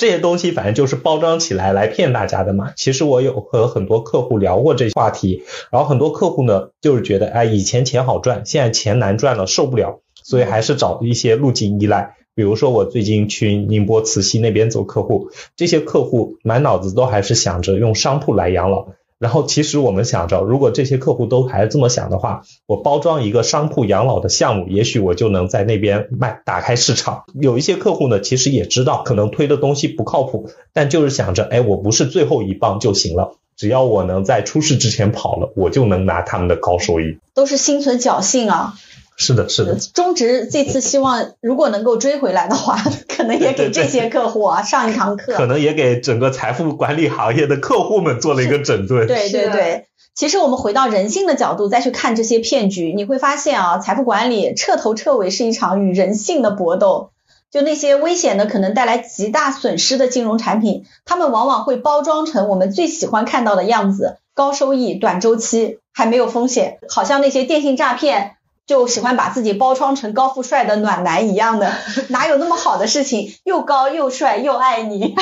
[0.01, 2.73] 这些东西反正就是包装起来来骗大家的嘛。
[2.75, 12.15] 其实我有和很多客户聊过这话题，然后很多客户呢就是觉得，哎，以前钱好赚，现在钱难赚了，受不了，所以还是找一些路径依赖。
[12.35, 18.89] 比如说我最近去宁波慈溪那边走客户，这些客户满脑子都还是想着用商铺来养老。
[19.21, 27.25] 然后其实我们想着，如果这些客户都还这么想的话，我包装一个商铺养老的项目，也许我就能在那边卖，打开市场。
[27.39, 37.19] 有一些客户呢，其实也知道可能推的东西不靠谱，但就是想着，哎，我不是最后一棒就行了，只要我能在出事之前跑了，我就能拿他们的高收益。
[37.35, 38.75] 都是心存侥幸啊。
[39.21, 39.77] 是的，是的。
[39.77, 45.35] 中植这次希望，如果能够追回来的话， 可能也给这些客户啊上一堂课。
[45.35, 49.07] 可能也给整个财富管理行业的客户们做了一个整顿。
[49.07, 49.87] 对对对。
[50.15, 57.11] 其实我们回到人性的角度再去看这些骗局，你会发现啊，财富管理彻头彻尾是一场与人性的搏斗。
[57.51, 68.37] 就那些危险的、可能带来极大损失的金融产品，他们往往会包装成我们最喜欢看到的样子：高收益、短周期，还没有风险，好像那些电信诈骗。
[68.71, 71.73] 就喜欢把自己包装成高富帅的暖男一样的，
[72.07, 73.35] 哪有那么好的事情？
[73.43, 75.17] 又高又帅又爱你。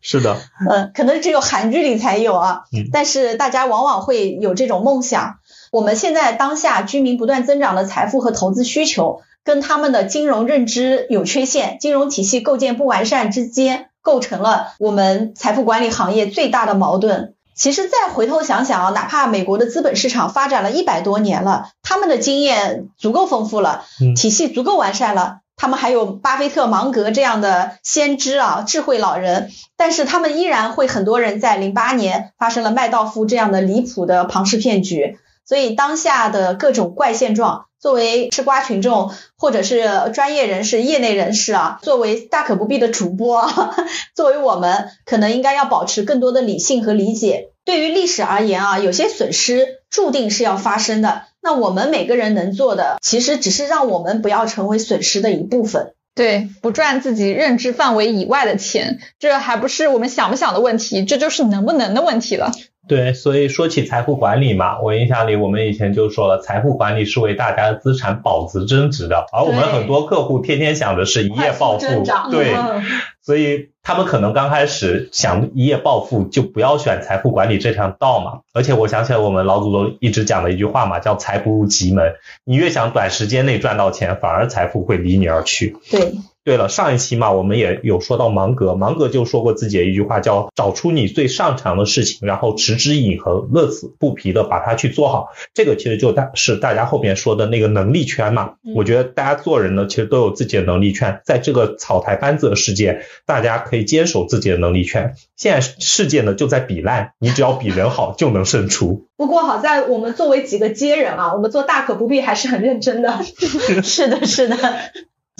[0.00, 0.38] 是的。
[0.66, 2.62] 嗯，可能只有韩剧里才有啊。
[2.72, 2.88] 嗯。
[2.90, 5.40] 但是大家往往会有这种梦想。
[5.70, 17.34] 我们现在当下居民不断增长的财富和投资需求，跟他们的金融认知有缺陷、金融体系构建不完善之间，构成了我们财富管理行业最大的矛盾。
[17.60, 23.84] 其实再回头想想啊，哪怕美国的资本市场发展了一百多年了，他们的经验足够丰富了，
[24.16, 35.18] 体系足够完善了，他们还有巴菲特、芒格这样的先知啊，智慧老人，但是他们依然会很多人在零八年发生了麦道夫这样的离谱的庞氏骗局。
[35.50, 43.50] 所以当下的各种怪现状，作为吃瓜群众或者是专业人士、业内人士啊，作为大可不必的主播，
[44.14, 47.48] 作为我们可能应该要保持更多的理性和理解。
[47.64, 51.22] 对于历史而言啊，有些损失注定是要发生的。
[51.42, 55.94] 那我们每个人能做的，其实只是让我们不要成为损失的一部分。
[56.14, 62.52] 对，不赚自己认知范围以外的钱，这还不是我们想不想的问题，这就是能不能的问题了。
[62.88, 72.54] 对，所以说起财富管理嘛，我印象里我们以前就说了，财富管理是为大家的资产保值增值的，而我们很多客户天天想的是一夜暴富，对，
[73.22, 78.40] 所以他们可能刚开始想一夜暴富，就不要选财富管理这条道嘛。
[78.54, 82.14] 而且我想起来我们老祖宗一直讲的一句话嘛，叫财不入急门，
[82.44, 85.76] 你越想短时间内赚到钱，反而财富会离你而去。
[85.90, 86.14] 对。
[86.42, 95.28] 对了，上一期嘛，我们也有说到芒格，芒格就说过自己的一句话，叫找出你最擅长的事情，然后持之以恒、乐此不疲的把它去做好。
[95.52, 98.54] 这个其实就大是大家后面说的那个能力圈嘛。
[98.74, 105.14] 我觉得大家做人呢，其实都有自己的能力圈，在这个草台班子的世界，大家可以坚守自己的能力圈。
[105.36, 109.08] 现在世界呢就在比烂，你只要比人好就能胜出。
[109.18, 113.20] 不过好在我们作为几个接人啊，我们做大可不必还是很认真的。
[113.84, 114.56] 是的，是的。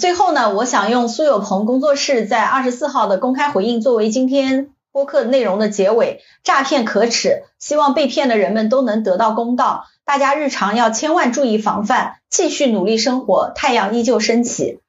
[0.01, 6.23] 最后呢，我想用苏有朋工作室在二十四号的公开回应作为今天播客内容的结尾。
[6.43, 9.85] 诈骗可耻，希望被骗的人们都能得到公道。
[10.03, 14.79] 大家日常要千万注意防范，继续努力生活，太阳依旧升起。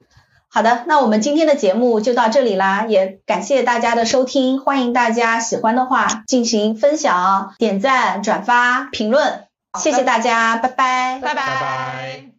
[0.48, 9.44] 好的，那我们今天的节目就到这里啦，也感谢大家的收听，欢迎大家喜欢的话进行分享、点赞、转发、评论，
[9.78, 12.31] 谢谢大家，拜拜，拜拜。